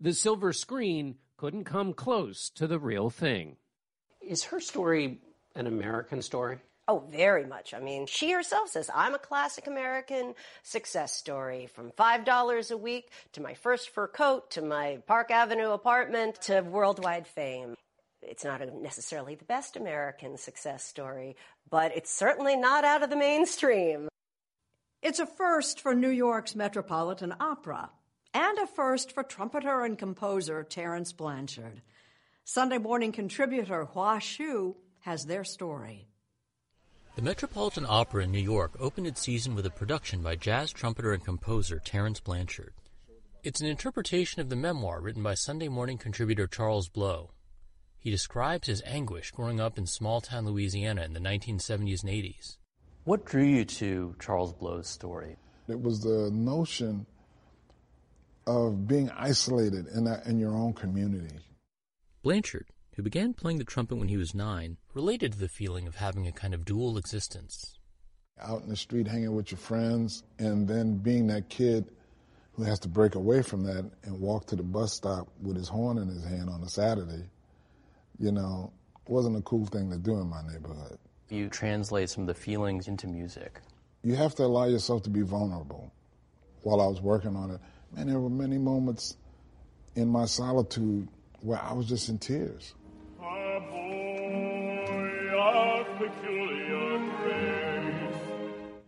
The 0.00 0.12
silver 0.12 0.52
screen 0.52 1.16
couldn't 1.36 1.64
come 1.64 1.92
close 1.92 2.50
to 2.50 2.66
the 2.66 2.78
real 2.78 3.10
thing. 3.10 3.56
Is 4.20 4.44
her 4.44 4.60
story 4.60 5.18
an 5.54 5.66
American 5.66 6.22
story? 6.22 6.58
Oh, 6.86 7.04
very 7.10 7.44
much. 7.44 7.74
I 7.74 7.80
mean, 7.80 8.06
she 8.06 8.32
herself 8.32 8.70
says, 8.70 8.88
I'm 8.94 9.14
a 9.14 9.18
classic 9.18 9.66
American 9.66 10.34
success 10.62 11.12
story 11.12 11.66
from 11.66 11.90
$5 11.90 12.70
a 12.70 12.76
week 12.76 13.10
to 13.32 13.42
my 13.42 13.52
first 13.54 13.90
fur 13.90 14.06
coat 14.08 14.52
to 14.52 14.62
my 14.62 15.02
Park 15.06 15.30
Avenue 15.30 15.72
apartment 15.72 16.40
to 16.42 16.62
worldwide 16.62 17.26
fame. 17.26 17.74
It's 18.28 18.44
not 18.44 18.60
necessarily 18.82 19.34
the 19.34 19.44
best 19.44 19.76
American 19.76 20.36
success 20.36 20.84
story, 20.84 21.34
but 21.70 21.96
it's 21.96 22.12
certainly 22.12 22.56
not 22.56 22.84
out 22.84 23.02
of 23.02 23.08
the 23.08 23.16
mainstream. 23.16 24.08
It's 25.02 25.18
a 25.18 25.26
first 25.26 25.80
for 25.80 25.94
New 25.94 26.10
York's 26.10 26.54
Metropolitan 26.54 27.34
Opera 27.40 27.90
and 28.34 28.58
a 28.58 28.66
first 28.66 29.12
for 29.12 29.22
trumpeter 29.22 29.82
and 29.84 29.98
composer 29.98 30.62
Terence 30.62 31.12
Blanchard. 31.12 31.80
Sunday 32.44 32.78
morning 32.78 33.12
contributor 33.12 33.86
Hua 33.86 34.20
Hsu 34.20 34.76
has 35.00 35.24
their 35.24 35.44
story. 35.44 36.08
The 37.16 37.22
Metropolitan 37.22 37.86
Opera 37.88 38.24
in 38.24 38.30
New 38.30 38.38
York 38.38 38.72
opened 38.78 39.06
its 39.06 39.22
season 39.22 39.54
with 39.54 39.64
a 39.64 39.70
production 39.70 40.20
by 40.22 40.36
jazz 40.36 40.70
trumpeter 40.70 41.14
and 41.14 41.24
composer 41.24 41.80
Terence 41.82 42.20
Blanchard. 42.20 42.74
It's 43.42 43.60
an 43.60 43.68
interpretation 43.68 44.42
of 44.42 44.50
the 44.50 44.56
memoir 44.56 45.00
written 45.00 45.22
by 45.22 45.34
Sunday 45.34 45.68
morning 45.68 45.96
contributor 45.96 46.46
Charles 46.46 46.88
Blow. 46.88 47.30
He 48.00 48.10
describes 48.10 48.68
his 48.68 48.82
anguish 48.86 49.32
growing 49.32 49.60
up 49.60 49.76
in 49.76 49.86
small 49.86 50.20
town 50.20 50.46
Louisiana 50.46 51.02
in 51.02 51.14
the 51.14 51.20
1970s 51.20 52.02
and 52.02 52.12
80s. 52.12 52.56
What 53.04 53.24
drew 53.24 53.42
you 53.44 53.64
to 53.64 54.14
Charles 54.20 54.52
Blow's 54.52 54.86
story? 54.86 55.36
It 55.68 55.80
was 55.80 56.00
the 56.00 56.30
notion 56.32 57.06
of 58.46 58.86
being 58.86 59.10
isolated 59.10 59.86
in, 59.88 60.04
that, 60.04 60.26
in 60.26 60.38
your 60.38 60.54
own 60.54 60.72
community. 60.72 61.36
Blanchard, 62.22 62.66
who 62.94 63.02
began 63.02 63.34
playing 63.34 63.58
the 63.58 63.64
trumpet 63.64 63.96
when 63.96 64.08
he 64.08 64.16
was 64.16 64.34
nine, 64.34 64.76
related 64.94 65.32
to 65.32 65.38
the 65.38 65.48
feeling 65.48 65.86
of 65.86 65.96
having 65.96 66.26
a 66.26 66.32
kind 66.32 66.54
of 66.54 66.64
dual 66.64 66.96
existence. 66.98 67.78
Out 68.40 68.62
in 68.62 68.68
the 68.68 68.76
street 68.76 69.08
hanging 69.08 69.34
with 69.34 69.50
your 69.50 69.58
friends, 69.58 70.22
and 70.38 70.68
then 70.68 70.96
being 70.96 71.26
that 71.26 71.48
kid 71.48 71.90
who 72.52 72.62
has 72.62 72.78
to 72.80 72.88
break 72.88 73.14
away 73.14 73.42
from 73.42 73.64
that 73.64 73.90
and 74.04 74.20
walk 74.20 74.46
to 74.46 74.56
the 74.56 74.62
bus 74.62 74.92
stop 74.92 75.28
with 75.42 75.56
his 75.56 75.68
horn 75.68 75.98
in 75.98 76.08
his 76.08 76.24
hand 76.24 76.48
on 76.48 76.62
a 76.62 76.68
Saturday, 76.68 77.28
you 78.18 78.32
know, 78.32 78.72
wasn't 79.06 79.36
a 79.36 79.42
cool 79.42 79.66
thing 79.66 79.90
to 79.90 79.98
do 79.98 80.14
in 80.14 80.28
my 80.28 80.42
neighborhood. 80.42 80.98
You 81.30 81.48
translate 81.48 82.10
some 82.10 82.22
of 82.22 82.26
the 82.28 82.34
feelings 82.34 82.88
into 82.88 83.06
music. 83.06 83.60
You 84.02 84.14
have 84.16 84.34
to 84.36 84.44
allow 84.44 84.64
yourself 84.64 85.02
to 85.04 85.10
be 85.10 85.22
vulnerable. 85.22 85.92
While 86.62 86.80
I 86.80 86.86
was 86.86 87.00
working 87.00 87.36
on 87.36 87.50
it, 87.50 87.60
man, 87.94 88.08
there 88.08 88.20
were 88.20 88.30
many 88.30 88.58
moments 88.58 89.16
in 89.94 90.08
my 90.08 90.24
solitude 90.24 91.08
where 91.40 91.60
I 91.60 91.72
was 91.72 91.86
just 91.86 92.08
in 92.08 92.18
tears. 92.18 92.74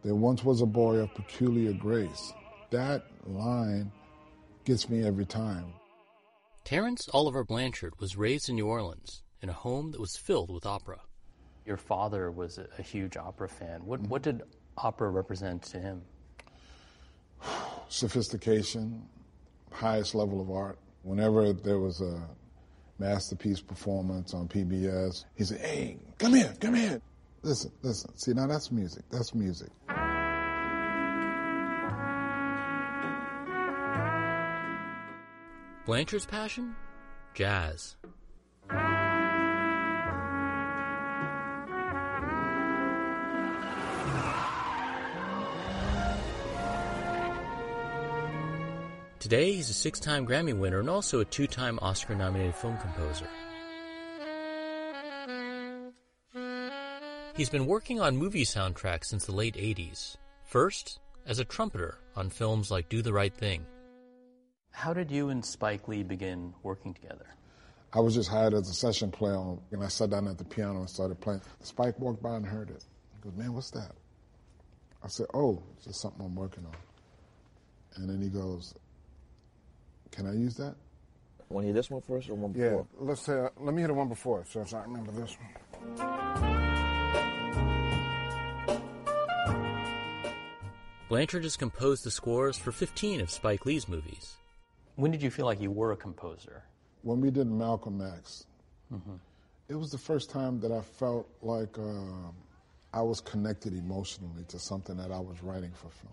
There 0.03 0.15
once 0.15 0.43
was 0.43 0.63
a 0.63 0.67
boy 0.67 0.97
of 0.97 1.15
peculiar 1.15 1.73
grace. 1.73 2.33
That 2.71 3.05
line 3.27 3.93
gets 4.65 4.89
me 4.89 5.05
every 5.05 5.27
time. 5.27 5.73
Terence 6.65 7.09
Oliver 7.13 7.45
Blanchard 7.45 7.95
was 7.99 8.17
raised 8.17 8.49
in 8.49 8.57
New 8.57 8.67
Orleans 8.67 9.23
in 9.43 9.49
a 9.49 9.53
home 9.53 9.93
that 9.93 10.01
was 10.01 10.17
filled 10.17 10.51
with 10.51 10.67
opera. 10.67 11.01
Your 11.67 11.77
father 11.77 12.31
was 12.31 12.59
a, 12.59 12.67
a 12.79 12.83
huge 12.83 13.17
opera 13.17 13.49
fan. 13.49 13.85
What, 13.85 14.01
what 14.03 14.23
did 14.23 14.43
opera 14.77 15.11
represent 15.11 15.63
to 15.65 15.79
him? 15.79 16.03
Sophistication, 17.89 19.03
highest 19.73 20.15
level 20.15 20.41
of 20.41 20.51
art. 20.51 20.79
Whenever 21.03 21.53
there 21.53 21.79
was 21.79 22.01
a 22.01 22.23
masterpiece 22.99 23.61
performance 23.61 24.35
on 24.35 24.47
PBS, 24.47 25.25
he 25.35 25.45
said, 25.45 25.61
Hey, 25.61 25.97
come 26.19 26.35
here, 26.35 26.55
come 26.61 26.75
here. 26.75 27.01
Listen, 27.43 27.73
listen. 27.83 28.17
See, 28.19 28.35
now 28.35 28.47
that's 28.47 28.71
music. 28.71 29.03
That's 29.11 29.35
music. 29.35 29.71
Blanchard's 35.91 36.25
passion? 36.25 36.77
Jazz. 37.35 37.97
Today, 49.19 49.53
he's 49.55 49.69
a 49.69 49.75
six 49.75 49.99
time 49.99 50.25
Grammy 50.25 50.57
winner 50.57 50.79
and 50.79 50.89
also 50.89 51.19
a 51.19 51.25
two 51.25 51.49
time 51.49 51.81
Oscar 51.83 52.15
nominated 52.15 52.55
film 52.55 52.79
composer. 52.79 53.27
He's 57.35 57.51
been 57.51 57.67
working 57.67 57.99
on 57.99 58.17
movie 58.17 58.45
soundtracks 58.45 59.07
since 59.07 59.27
the 59.27 59.33
late 59.35 59.57
80s. 59.57 60.19
First, 60.45 61.01
as 61.27 61.41
a 61.41 61.45
trumpeter 61.45 61.99
on 62.15 62.31
films 62.31 62.71
like 62.71 62.89
Do 62.89 63.03
the 63.03 63.13
Right 63.13 63.35
Thing. 63.35 63.67
How 64.73 64.95
did 64.95 65.11
you 65.11 65.29
and 65.29 65.45
Spike 65.45 65.89
Lee 65.89 66.03
begin 66.03 66.55
working 66.63 66.95
together? 66.95 67.27
I 67.93 68.01
was 68.01 68.15
just 68.15 68.31
hired 68.31 68.55
as 68.55 68.69
a 68.69 68.75
session 68.75 69.11
player, 69.11 69.37
and 69.73 69.83
I 69.83 69.89
sat 69.89 70.11
down 70.11 70.29
at 70.29 70.39
the 70.39 70.45
piano 70.45 70.81
and 70.81 70.89
started 70.89 71.21
playing. 71.21 71.43
Spike 71.61 71.99
walked 71.99 72.23
by 72.23 72.37
and 72.37 72.47
heard 72.47 72.71
it. 72.71 72.85
He 73.17 73.29
goes, 73.29 73.37
Man, 73.37 73.53
what's 73.53 73.71
that? 73.73 73.93
I 75.03 75.09
said, 75.09 75.27
Oh, 75.35 75.63
it's 75.77 75.87
just 75.87 76.01
something 76.01 76.25
I'm 76.25 76.35
working 76.35 76.65
on. 76.65 76.77
And 77.97 78.09
then 78.09 78.23
he 78.23 78.29
goes, 78.29 78.75
Can 80.13 80.27
I 80.27 80.35
use 80.35 80.55
that? 80.57 80.77
Want 81.49 81.65
to 81.65 81.67
hear 81.67 81.75
this 81.75 81.91
one 81.91 82.01
first 82.03 82.31
or 82.31 82.35
one 82.35 82.53
before? 82.53 82.87
Yeah, 83.01 83.07
let's 83.07 83.23
say, 83.23 83.33
uh, 83.33 83.49
let 83.59 83.75
me 83.75 83.81
hear 83.83 83.89
the 83.89 83.95
one 83.95 84.09
before, 84.09 84.45
since 84.49 84.73
I 84.73 84.83
remember 84.83 85.11
this 85.11 85.37
one. 85.37 86.61
Blanchard 91.09 91.43
has 91.43 91.57
composed 91.57 92.05
the 92.05 92.11
scores 92.13 92.57
for 92.57 92.71
15 92.71 93.21
of 93.21 93.33
Spike 93.33 93.67
Lee's 93.67 93.89
movies. 93.89 94.37
When 95.01 95.11
did 95.11 95.23
you 95.23 95.31
feel 95.31 95.47
like 95.47 95.63
you 95.63 95.71
were 95.71 95.93
a 95.93 95.97
composer? 95.97 96.63
When 97.01 97.23
we 97.23 97.31
did 97.31 97.47
Malcolm 97.47 98.03
X, 98.03 98.45
it 99.71 99.75
was 99.75 99.91
the 99.91 99.97
first 99.97 100.29
time 100.29 100.61
that 100.61 100.71
I 100.71 100.83
felt 100.83 101.27
like 101.41 101.79
uh, 101.79 102.29
I 102.93 103.01
was 103.01 103.23
connected 103.23 103.73
emotionally 103.73 104.45
to 104.49 104.59
something 104.59 104.99
that 104.99 105.11
I 105.11 105.19
was 105.19 105.43
writing 105.43 105.71
for 105.73 105.89
film. 105.89 106.13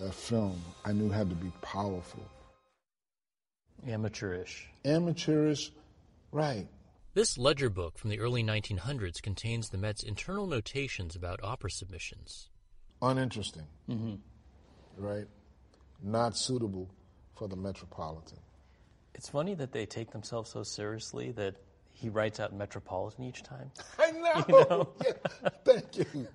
That 0.00 0.12
film 0.12 0.60
I 0.84 0.90
knew 0.92 1.08
had 1.08 1.30
to 1.30 1.36
be 1.36 1.52
powerful. 1.62 2.24
Amateurish. 3.86 4.68
Amateurish, 4.84 5.70
right. 6.32 6.66
This 7.14 7.38
ledger 7.38 7.70
book 7.70 7.96
from 7.96 8.10
the 8.10 8.18
early 8.18 8.42
1900s 8.42 9.22
contains 9.22 9.68
the 9.68 9.78
Met's 9.78 10.02
internal 10.02 10.48
notations 10.48 11.14
about 11.14 11.38
opera 11.44 11.70
submissions. 11.70 12.48
Uninteresting, 13.00 13.68
Mm-hmm. 13.88 14.14
right? 14.96 15.26
Not 16.02 16.36
suitable 16.36 16.90
for 17.36 17.48
the 17.48 17.56
Metropolitan. 17.56 18.38
It's 19.14 19.28
funny 19.28 19.54
that 19.54 19.72
they 19.72 19.86
take 19.86 20.10
themselves 20.10 20.50
so 20.50 20.62
seriously 20.62 21.32
that 21.32 21.56
he 21.92 22.08
writes 22.08 22.40
out 22.40 22.54
Metropolitan 22.54 23.24
each 23.24 23.42
time. 23.42 23.70
I 23.98 24.10
know. 24.12 24.44
You 24.48 24.54
know? 24.54 24.88
Yeah, 25.04 25.48
thank 25.64 25.96
you. 25.98 26.28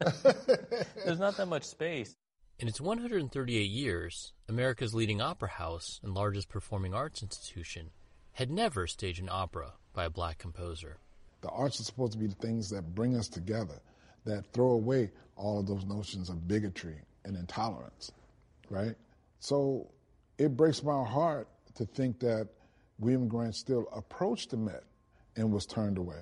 There's 1.04 1.18
not 1.18 1.36
that 1.36 1.46
much 1.46 1.64
space. 1.64 2.16
In 2.58 2.68
its 2.68 2.80
138 2.80 3.70
years, 3.70 4.32
America's 4.48 4.94
leading 4.94 5.20
opera 5.20 5.48
house 5.48 6.00
and 6.02 6.14
largest 6.14 6.48
performing 6.48 6.94
arts 6.94 7.22
institution 7.22 7.90
had 8.32 8.50
never 8.50 8.86
staged 8.86 9.20
an 9.20 9.28
opera 9.30 9.74
by 9.92 10.04
a 10.04 10.10
black 10.10 10.38
composer. 10.38 10.98
The 11.40 11.48
arts 11.48 11.80
are 11.80 11.84
supposed 11.84 12.12
to 12.12 12.18
be 12.18 12.26
the 12.26 12.34
things 12.34 12.68
that 12.70 12.94
bring 12.94 13.16
us 13.16 13.28
together, 13.28 13.80
that 14.24 14.52
throw 14.52 14.72
away 14.72 15.10
all 15.36 15.60
of 15.60 15.66
those 15.66 15.84
notions 15.84 16.28
of 16.28 16.46
bigotry 16.46 16.96
and 17.24 17.36
intolerance, 17.36 18.12
right? 18.68 18.94
So 19.40 19.90
it 20.38 20.56
breaks 20.56 20.82
my 20.82 21.02
heart 21.04 21.48
to 21.74 21.84
think 21.86 22.20
that 22.20 22.48
William 22.98 23.26
Grant 23.28 23.54
Still 23.54 23.86
approached 23.94 24.50
the 24.50 24.56
Met 24.58 24.84
and 25.36 25.50
was 25.52 25.66
turned 25.66 25.98
away. 25.98 26.20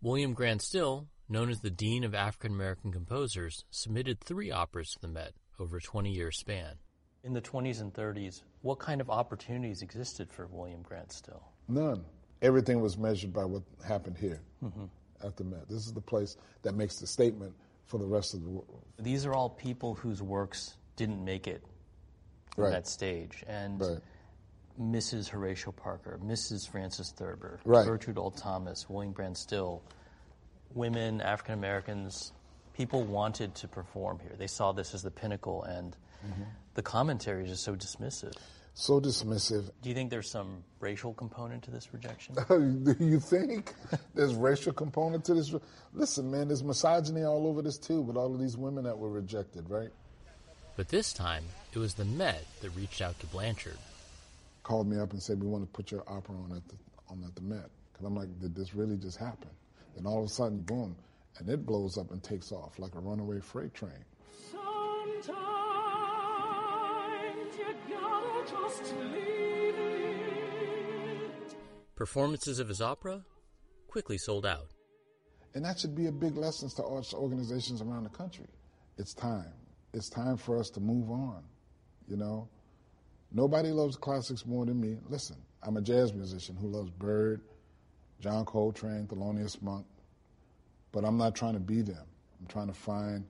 William 0.00 0.32
Grant 0.32 0.62
Still, 0.62 1.08
known 1.28 1.50
as 1.50 1.60
the 1.60 1.70
Dean 1.70 2.04
of 2.04 2.14
African 2.14 2.52
American 2.52 2.92
Composers, 2.92 3.64
submitted 3.70 4.20
three 4.20 4.50
operas 4.50 4.92
to 4.92 5.00
the 5.00 5.08
Met 5.08 5.32
over 5.58 5.76
a 5.76 5.80
20 5.80 6.10
year 6.10 6.30
span. 6.30 6.76
In 7.24 7.32
the 7.34 7.40
20s 7.40 7.80
and 7.80 7.92
30s, 7.92 8.42
what 8.62 8.78
kind 8.78 9.00
of 9.00 9.08
opportunities 9.10 9.82
existed 9.82 10.32
for 10.32 10.46
William 10.46 10.82
Grant 10.82 11.12
Still? 11.12 11.42
None. 11.68 12.04
Everything 12.40 12.80
was 12.80 12.98
measured 12.98 13.32
by 13.32 13.44
what 13.44 13.62
happened 13.86 14.18
here 14.18 14.40
Mhm. 14.62 14.88
at 15.22 15.36
the 15.36 15.44
Met. 15.44 15.68
This 15.68 15.86
is 15.86 15.92
the 15.92 16.00
place 16.00 16.36
that 16.62 16.74
makes 16.74 16.98
the 16.98 17.06
statement 17.06 17.54
for 17.84 17.98
the 17.98 18.06
rest 18.06 18.34
of 18.34 18.42
the 18.42 18.48
world. 18.50 18.82
These 18.98 19.24
are 19.26 19.34
all 19.34 19.50
people 19.50 19.94
whose 19.94 20.20
works 20.22 20.76
didn't 20.96 21.24
make 21.24 21.46
it 21.46 21.62
on 21.64 21.70
Right. 22.56 22.70
that 22.70 22.86
stage. 22.86 23.44
And 23.48 23.82
Mrs. 24.80 25.28
Horatio 25.28 25.72
Parker, 25.72 26.18
Mrs. 26.24 26.68
Frances 26.68 27.12
Thurber, 27.16 27.60
Right. 27.64 27.84
Gertrude 27.86 28.18
Old 28.18 28.36
Thomas, 28.36 28.88
William 28.88 29.12
Grant 29.12 29.36
Still, 29.36 29.82
women, 30.74 31.20
African 31.20 31.54
Americans, 31.54 32.32
people 32.74 33.02
wanted 33.04 33.54
to 33.56 33.68
perform 33.68 34.18
here. 34.20 34.32
They 34.38 34.46
saw 34.46 34.72
this 34.72 34.94
as 34.94 35.02
the 35.02 35.10
pinnacle, 35.10 35.62
and 35.64 35.96
Mm-hmm. 36.24 36.42
the 36.74 36.82
commentary 36.82 37.42
is 37.42 37.50
just 37.50 37.64
so 37.64 37.74
dismissive. 37.74 38.32
So 38.74 39.00
dismissive. 39.00 39.70
Do 39.82 39.88
you 39.88 39.94
think 39.96 40.08
there's 40.10 40.30
some 40.30 40.62
racial 40.78 41.12
component 41.14 41.64
to 41.64 41.72
this 41.72 41.92
rejection? 41.92 42.36
Do 42.48 42.94
you 43.00 43.18
think 43.18 43.74
there's 44.14 44.32
racial 44.34 44.72
component 44.72 45.24
to 45.24 45.34
this? 45.34 45.52
Listen, 45.92 46.30
man, 46.30 46.46
there's 46.46 46.62
misogyny 46.62 47.24
all 47.24 47.48
over 47.48 47.60
this 47.60 47.76
too, 47.76 48.00
with 48.00 48.16
all 48.16 48.32
of 48.32 48.40
these 48.40 48.56
women 48.56 48.84
that 48.84 48.96
were 48.96 49.10
rejected, 49.10 49.68
right? 49.68 49.90
But 50.76 50.88
this 50.88 51.12
time, 51.12 51.44
it 51.72 51.78
was 51.78 51.94
the 51.94 52.04
Met 52.04 52.44
that 52.60 52.70
reached 52.70 53.02
out 53.02 53.18
to 53.20 53.26
Blanchard. 53.26 53.78
Called 54.62 54.86
me 54.86 54.98
up 54.98 55.12
and 55.12 55.22
said, 55.22 55.42
"We 55.42 55.48
want 55.48 55.64
to 55.64 55.70
put 55.70 55.90
your 55.90 56.02
opera 56.06 56.34
on 56.36 56.52
at 56.52 56.66
the 56.68 56.76
on 57.08 57.22
at 57.24 57.34
the 57.34 57.42
Met." 57.42 57.70
Because 57.92 58.06
I'm 58.06 58.16
like, 58.16 58.40
"Did 58.40 58.54
this 58.54 58.74
really 58.74 58.96
just 58.96 59.18
happen?" 59.18 59.50
Then 59.94 60.06
all 60.06 60.20
of 60.20 60.24
a 60.24 60.28
sudden, 60.28 60.60
boom, 60.62 60.96
and 61.38 61.48
it 61.48 61.66
blows 61.66 61.98
up 61.98 62.10
and 62.10 62.22
takes 62.22 62.52
off 62.52 62.78
like 62.78 62.94
a 62.94 63.00
runaway 63.00 63.40
freight 63.40 63.74
train. 63.74 64.04
Sometimes 64.50 65.26
you 67.58 67.74
gotta 67.88 68.50
just 68.50 68.94
leave 68.94 69.74
it. 69.74 71.56
Performances 71.96 72.58
of 72.58 72.68
his 72.68 72.80
opera 72.80 73.24
quickly 73.88 74.16
sold 74.16 74.46
out. 74.46 74.70
And 75.54 75.64
that 75.64 75.78
should 75.78 75.94
be 75.94 76.06
a 76.06 76.12
big 76.12 76.36
lesson 76.36 76.70
to 76.70 76.84
arts 76.84 77.12
organizations 77.12 77.82
around 77.82 78.04
the 78.04 78.10
country. 78.10 78.48
It's 78.96 79.12
time. 79.12 79.52
It's 79.94 80.08
time 80.08 80.38
for 80.38 80.58
us 80.58 80.70
to 80.70 80.80
move 80.80 81.10
on. 81.10 81.42
You 82.08 82.16
know, 82.16 82.48
nobody 83.30 83.70
loves 83.70 83.96
classics 83.96 84.46
more 84.46 84.64
than 84.64 84.80
me. 84.80 84.96
Listen, 85.08 85.36
I'm 85.62 85.76
a 85.76 85.82
jazz 85.82 86.14
musician 86.14 86.56
who 86.56 86.68
loves 86.68 86.90
Bird, 86.90 87.42
John 88.20 88.46
Coltrane, 88.46 89.06
Thelonious 89.06 89.60
Monk, 89.60 89.84
but 90.92 91.04
I'm 91.04 91.18
not 91.18 91.34
trying 91.34 91.54
to 91.54 91.60
be 91.60 91.82
them. 91.82 92.06
I'm 92.40 92.46
trying 92.46 92.68
to 92.68 92.72
find 92.72 93.24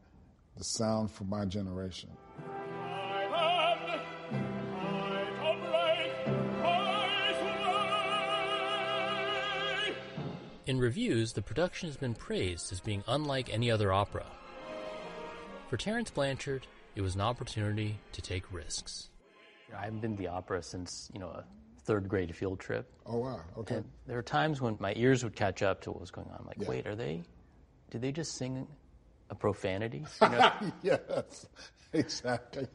the 0.56 0.62
sound 0.62 1.10
for 1.10 1.24
my 1.24 1.44
generation. 1.44 2.10
In 10.64 10.78
reviews, 10.78 11.32
the 11.32 11.42
production 11.42 11.88
has 11.88 11.96
been 11.96 12.14
praised 12.14 12.72
as 12.72 12.80
being 12.80 13.02
unlike 13.08 13.52
any 13.52 13.68
other 13.68 13.92
opera. 13.92 14.26
For 15.72 15.78
Terence 15.78 16.10
Blanchard, 16.10 16.66
it 16.96 17.00
was 17.00 17.14
an 17.14 17.22
opportunity 17.22 17.98
to 18.12 18.20
take 18.20 18.44
risks. 18.52 19.08
I 19.74 19.84
haven't 19.84 20.00
been 20.00 20.16
to 20.16 20.18
the 20.18 20.28
opera 20.28 20.62
since, 20.62 21.10
you 21.14 21.18
know, 21.18 21.28
a 21.28 21.44
third 21.84 22.10
grade 22.10 22.36
field 22.36 22.60
trip. 22.60 22.92
Oh, 23.06 23.16
wow. 23.16 23.40
Okay. 23.56 23.76
And 23.76 23.84
there 24.06 24.16
were 24.16 24.22
times 24.22 24.60
when 24.60 24.76
my 24.80 24.92
ears 24.96 25.24
would 25.24 25.34
catch 25.34 25.62
up 25.62 25.80
to 25.84 25.90
what 25.90 25.98
was 25.98 26.10
going 26.10 26.28
on. 26.28 26.36
I'm 26.40 26.46
like, 26.46 26.58
Yeah. 26.60 26.68
wait, 26.68 26.86
are 26.86 26.94
they, 26.94 27.22
did 27.90 28.02
they 28.02 28.12
just 28.12 28.36
sing 28.36 28.66
a 29.30 29.34
profanity? 29.34 30.04
You 30.20 30.28
know? 30.28 30.52
yes, 30.82 31.46
exactly. 31.94 32.66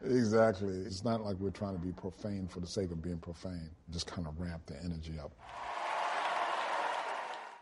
exactly. 0.00 0.76
It's 0.86 1.02
not 1.02 1.24
like 1.24 1.38
we're 1.40 1.50
trying 1.50 1.76
to 1.76 1.84
be 1.84 1.90
profane 1.90 2.46
for 2.46 2.60
the 2.60 2.68
sake 2.68 2.92
of 2.92 3.02
being 3.02 3.18
profane. 3.18 3.68
Just 3.90 4.06
kind 4.06 4.28
of 4.28 4.38
ramp 4.38 4.62
the 4.66 4.76
energy 4.84 5.18
up. 5.18 5.32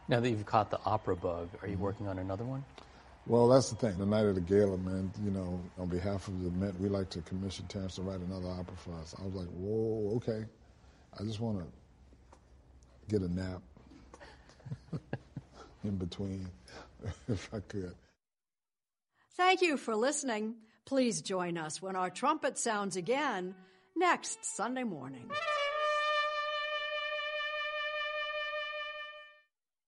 now 0.06 0.20
that 0.20 0.28
you've 0.28 0.44
caught 0.44 0.70
the 0.70 0.80
opera 0.84 1.16
bug, 1.16 1.48
are 1.62 1.66
you 1.66 1.76
mm-hmm. 1.76 1.82
working 1.82 2.08
on 2.08 2.18
another 2.18 2.44
one? 2.44 2.62
Well, 3.28 3.46
that's 3.46 3.68
the 3.68 3.76
thing. 3.76 3.98
The 3.98 4.06
night 4.06 4.24
of 4.24 4.36
the 4.36 4.40
gala, 4.40 4.78
man, 4.78 5.12
you 5.22 5.30
know, 5.30 5.60
on 5.78 5.88
behalf 5.88 6.28
of 6.28 6.42
the 6.42 6.50
Met, 6.50 6.74
we 6.80 6.88
like 6.88 7.10
to 7.10 7.20
commission 7.20 7.66
Terence 7.66 7.96
to 7.96 8.02
write 8.02 8.20
another 8.20 8.48
opera 8.48 8.76
for 8.76 8.94
us. 8.94 9.14
I 9.20 9.24
was 9.26 9.34
like, 9.34 9.48
whoa, 9.48 10.16
okay. 10.16 10.46
I 11.20 11.24
just 11.24 11.38
want 11.38 11.58
to 11.58 11.66
get 13.10 13.20
a 13.20 13.32
nap 13.32 13.60
in 15.84 15.96
between, 15.96 16.48
if 17.28 17.52
I 17.52 17.60
could. 17.60 17.94
Thank 19.36 19.60
you 19.60 19.76
for 19.76 19.94
listening. 19.94 20.54
Please 20.86 21.20
join 21.20 21.58
us 21.58 21.82
when 21.82 21.96
our 21.96 22.08
trumpet 22.08 22.56
sounds 22.56 22.96
again 22.96 23.54
next 23.94 24.42
Sunday 24.42 24.84
morning. 24.84 25.30